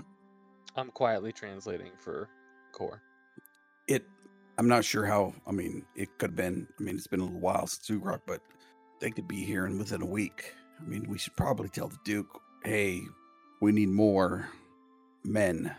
[0.76, 2.28] I'm quietly translating for
[2.72, 3.02] Core.
[3.86, 4.04] "It."
[4.62, 5.34] I'm not sure how.
[5.44, 6.68] I mean, it could have been.
[6.78, 8.42] I mean, it's been a little while since Ugrok, but
[9.00, 10.54] they could be here in within a week.
[10.80, 13.00] I mean, we should probably tell the Duke hey,
[13.60, 14.48] we need more
[15.24, 15.74] men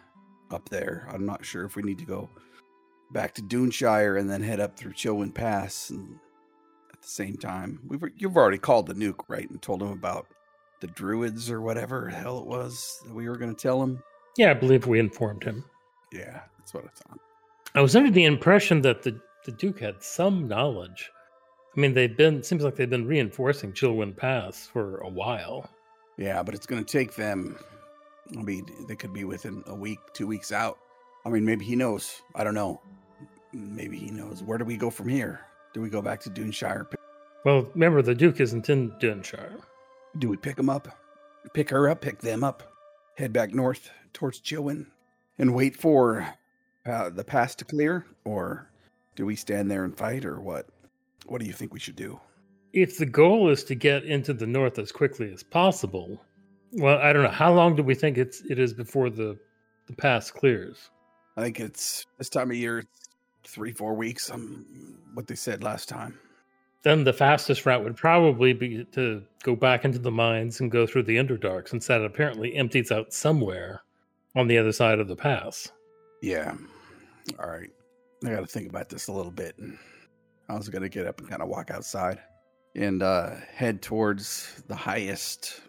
[0.51, 1.07] up there.
[1.09, 2.29] I'm not sure if we need to go
[3.13, 6.19] back to Duneshire and then head up through Chilwyn Pass and
[6.91, 7.79] at the same time.
[7.87, 9.49] We've you've already called the nuke, right?
[9.49, 10.27] And told him about
[10.81, 14.03] the druids or whatever the hell it was that we were going to tell him.
[14.35, 15.63] Yeah, I believe we informed him.
[16.11, 17.21] Yeah, that's what I thought.
[17.75, 21.09] I was under the impression that the, the Duke had some knowledge.
[21.75, 25.67] I mean, they've been seems like they've been reinforcing Chilwyn Pass for a while.
[26.17, 27.57] Yeah, but it's going to take them.
[28.37, 30.77] I mean, they could be within a week, two weeks out.
[31.25, 32.21] I mean, maybe he knows.
[32.35, 32.79] I don't know.
[33.53, 34.43] Maybe he knows.
[34.43, 35.41] Where do we go from here?
[35.73, 36.85] Do we go back to Duneshire?
[37.43, 39.59] Well, remember the Duke isn't in Dunshire.
[40.19, 40.87] Do we pick him up?
[41.53, 42.71] Pick her up, pick them up,
[43.17, 44.85] head back north towards Chilwyn,
[45.39, 46.27] and wait for
[46.85, 48.05] uh, the pass to clear?
[48.25, 48.69] Or
[49.15, 50.67] do we stand there and fight, or what?
[51.25, 52.19] What do you think we should do?
[52.73, 56.19] If the goal is to get into the north as quickly as possible,
[56.71, 57.29] well, I don't know.
[57.29, 59.37] How long do we think it's it is before the
[59.87, 60.89] the pass clears?
[61.37, 62.83] I think it's this time of year,
[63.43, 64.29] three, four weeks.
[64.31, 64.65] Um,
[65.13, 66.17] what they said last time.
[66.83, 70.85] Then the fastest route would probably be to go back into the mines and go
[70.85, 73.83] through the Underdark, since that apparently empties out somewhere
[74.35, 75.71] on the other side of the pass.
[76.23, 76.55] Yeah.
[77.37, 77.69] All right.
[78.25, 79.57] I got to think about this a little bit.
[80.47, 82.17] I was going to get up and kind of walk outside
[82.75, 85.59] and uh, head towards the highest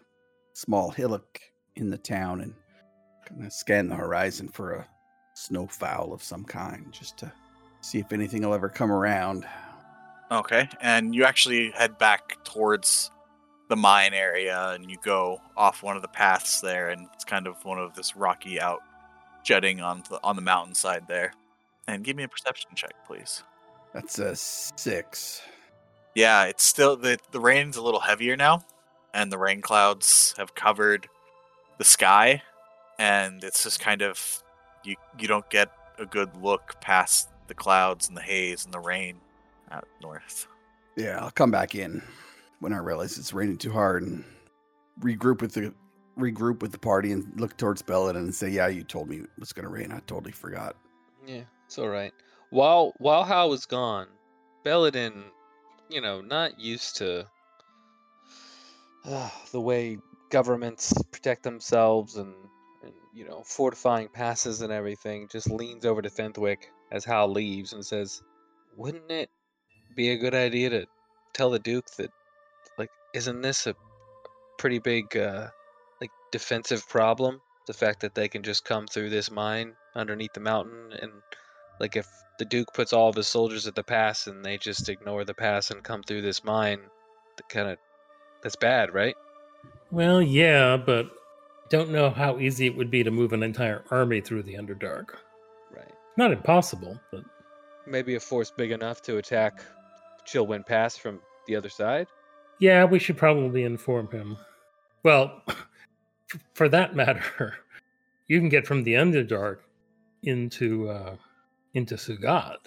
[0.53, 1.41] small hillock
[1.75, 2.53] in the town and
[3.27, 4.87] kind of scan the horizon for a
[5.35, 7.29] snowfowl of some kind just to
[7.81, 9.45] see if anything will ever come around.
[10.31, 13.11] Okay, and you actually head back towards
[13.67, 17.45] the mine area, and you go off one of the paths there, and it's kind
[17.45, 18.81] of one of this rocky out
[19.45, 21.31] jutting on the on the mountainside there.
[21.87, 23.43] And give me a perception check, please.
[23.93, 25.41] That's a six.
[26.15, 28.65] Yeah, it's still the the rain's a little heavier now,
[29.13, 31.07] and the rain clouds have covered
[31.77, 32.41] the sky,
[32.99, 34.43] and it's just kind of
[34.83, 38.79] you you don't get a good look past the clouds and the haze and the
[38.79, 39.21] rain
[39.71, 40.47] out north.
[40.97, 42.01] Yeah, I'll come back in
[42.59, 44.23] when I realize it's raining too hard and
[45.01, 45.73] regroup with the
[46.17, 49.29] regroup with the party and look towards Belladin and say, "Yeah, you told me it
[49.37, 49.91] was going to rain.
[49.91, 50.75] I totally forgot."
[51.25, 52.13] Yeah, it's all right.
[52.49, 54.07] While while Hal was gone,
[54.63, 55.25] Belladin,
[55.89, 57.27] you know, not used to
[59.05, 59.97] uh, the way
[60.29, 62.33] governments protect themselves and,
[62.83, 67.73] and you know fortifying passes and everything, just leans over to Fenthwick as Hal leaves
[67.73, 68.21] and says,
[68.77, 69.29] "Wouldn't it
[69.95, 70.85] be a good idea to
[71.33, 72.11] tell the Duke that,
[72.77, 73.75] like, isn't this a
[74.57, 75.49] pretty big, uh,
[76.05, 77.41] like, defensive problem?
[77.67, 81.11] The fact that they can just come through this mine underneath the mountain, and
[81.79, 84.87] like, if the Duke puts all of his soldiers at the pass and they just
[84.89, 86.79] ignore the pass and come through this mine,
[87.37, 87.77] that kind of
[88.43, 89.15] that's bad, right?
[89.91, 91.09] Well, yeah, but
[91.69, 95.15] don't know how easy it would be to move an entire army through the Underdark.
[95.75, 95.91] Right.
[96.17, 97.23] Not impossible, but
[97.87, 99.61] Maybe a force big enough to attack
[100.27, 102.07] Chilwyn Pass from the other side.
[102.59, 104.37] yeah, we should probably inform him.
[105.03, 105.41] Well,
[106.53, 107.55] for that matter,
[108.27, 109.59] you can get from the Underdark
[110.23, 111.15] into uh,
[111.73, 112.57] into Sugat.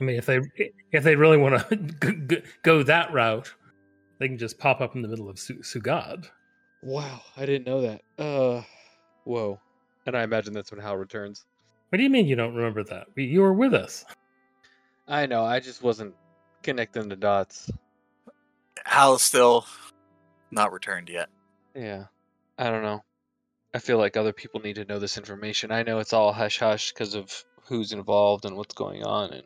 [0.00, 0.40] I mean, if they
[0.92, 3.52] if they really want to go that route,
[4.18, 6.28] they can just pop up in the middle of Su- Sugad.
[6.82, 8.02] Wow, I didn't know that.
[8.18, 8.62] Uh,
[9.24, 9.60] whoa.
[10.06, 11.44] And I imagine that's when Hal returns.
[11.88, 13.06] What do you mean you don't remember that?
[13.16, 14.04] You were with us.
[15.08, 16.14] I know, I just wasn't
[16.62, 17.70] connecting the dots.
[18.84, 19.66] Hal's still
[20.50, 21.28] not returned yet.
[21.74, 22.04] Yeah,
[22.58, 23.02] I don't know.
[23.74, 25.72] I feel like other people need to know this information.
[25.72, 29.44] I know it's all hush hush because of who's involved and what's going on and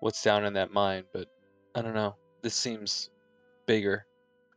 [0.00, 1.28] what's down in that mine, but
[1.74, 2.16] I don't know.
[2.42, 3.10] This seems
[3.66, 4.06] bigger.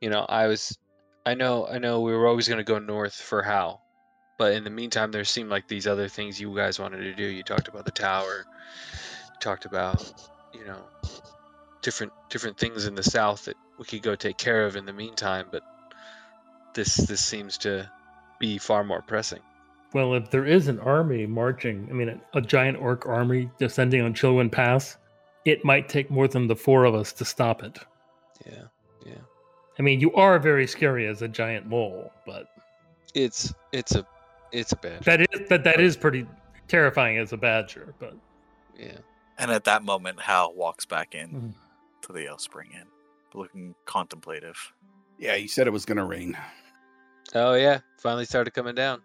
[0.01, 0.77] You know, I was,
[1.25, 3.81] I know, I know we were always going to go north for how.
[4.37, 7.23] but in the meantime, there seemed like these other things you guys wanted to do.
[7.25, 8.45] You talked about the tower,
[9.25, 10.03] you talked about,
[10.53, 10.83] you know,
[11.81, 14.93] different different things in the south that we could go take care of in the
[14.93, 15.63] meantime, but
[16.77, 17.89] this this seems to
[18.39, 19.39] be far more pressing.
[19.93, 24.01] Well, if there is an army marching, I mean, a, a giant orc army descending
[24.01, 24.97] on Chilwyn Pass,
[25.45, 27.79] it might take more than the four of us to stop it.
[28.45, 28.63] Yeah,
[29.05, 29.21] yeah.
[29.79, 32.47] I mean, you are very scary as a giant mole, but
[33.15, 34.05] It's it's a
[34.51, 35.03] it's a bad.
[35.03, 36.27] that is that that is pretty
[36.67, 37.93] terrifying as a badger.
[37.99, 38.15] But
[38.77, 38.97] yeah.
[39.39, 41.53] And at that moment, Hal walks back in Mhm.
[42.03, 42.87] to the Spring Inn,
[43.33, 44.57] looking contemplative.
[45.19, 46.37] Yeah, you said it was going to rain.
[47.35, 49.01] Oh yeah, finally started coming down.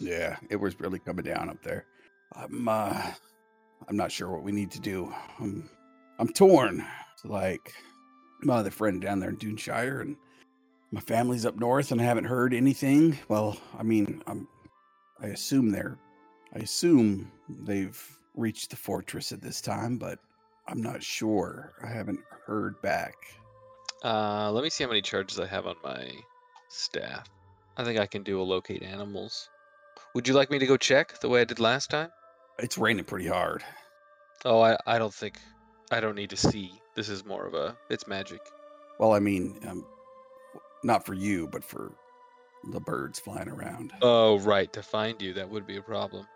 [0.00, 1.84] Yeah, it was really coming down up there.
[2.34, 3.12] I'm uh
[3.88, 5.12] I'm not sure what we need to do.
[5.38, 5.68] I'm
[6.18, 6.84] I'm torn.
[7.14, 7.72] It's like
[8.42, 10.16] my other friend down there in Duneshire and
[10.92, 13.18] my family's up north and I haven't heard anything.
[13.28, 14.48] Well, I mean, I'm
[15.20, 15.98] I assume they're
[16.54, 18.00] I assume they've
[18.34, 20.18] reached the fortress at this time, but
[20.66, 21.74] I'm not sure.
[21.82, 23.14] I haven't heard back.
[24.04, 26.10] Uh, let me see how many charges I have on my
[26.68, 27.28] staff.
[27.78, 29.48] I think I can do a locate animals.
[30.14, 32.10] Would you like me to go check the way I did last time?
[32.58, 33.62] It's raining pretty hard.
[34.44, 35.38] Oh, I, I don't think
[35.92, 36.72] I don't need to see.
[36.96, 38.40] This is more of a it's magic.
[38.98, 39.86] Well, I mean, um,
[40.82, 41.92] not for you, but for
[42.72, 43.92] the birds flying around.
[44.02, 46.26] Oh, right, to find you that would be a problem.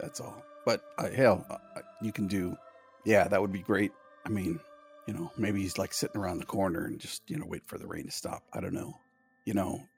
[0.00, 0.42] That's all.
[0.66, 2.56] But uh, hell, uh, you can do.
[3.04, 3.92] Yeah, that would be great.
[4.26, 4.58] I mean,
[5.06, 7.78] you know, maybe he's like sitting around the corner and just you know wait for
[7.78, 8.42] the rain to stop.
[8.52, 8.98] I don't know.
[9.44, 9.88] You know,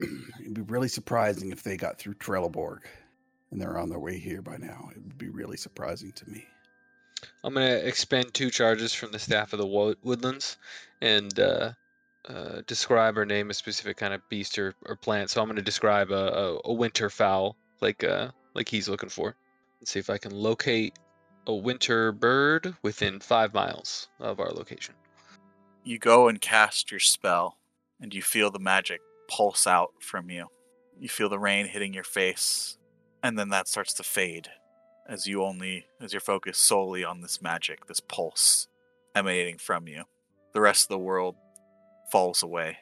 [0.40, 2.80] it'd be really surprising if they got through Trelleborg
[3.50, 4.90] and they're on their way here by now.
[4.90, 6.44] It would be really surprising to me.
[7.42, 10.58] I'm gonna expend two charges from the staff of the wo- woodlands
[11.00, 11.72] and uh,
[12.28, 15.30] uh, describe or name a specific kind of beast or, or plant.
[15.30, 16.14] So I'm gonna describe a,
[16.64, 19.36] a, a winter fowl, like uh, like he's looking for,
[19.80, 20.98] and see if I can locate
[21.46, 24.94] a winter bird within five miles of our location.
[25.84, 27.58] You go and cast your spell,
[28.00, 30.46] and you feel the magic pulse out from you.
[30.98, 32.78] You feel the rain hitting your face,
[33.22, 34.48] and then that starts to fade
[35.06, 38.68] as you only as you're focused solely on this magic, this pulse
[39.14, 40.04] emanating from you.
[40.52, 41.36] The rest of the world
[42.10, 42.78] falls away,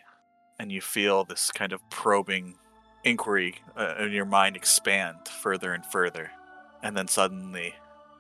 [0.59, 2.57] and you feel this kind of probing
[3.05, 6.31] inquiry uh, in your mind expand further and further,
[6.83, 7.75] and then suddenly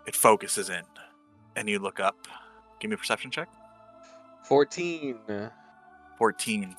[0.07, 0.83] it focuses in,
[1.55, 2.27] and you look up.
[2.81, 3.49] Give me a perception check.
[4.45, 5.19] Fourteen.
[6.19, 6.77] 14.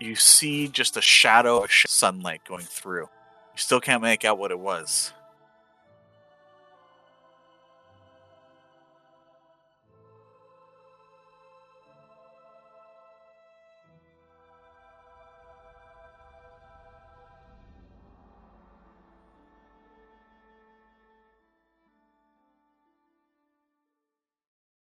[0.00, 3.02] You see just a shadow of sunlight going through.
[3.02, 5.12] You still can't make out what it was.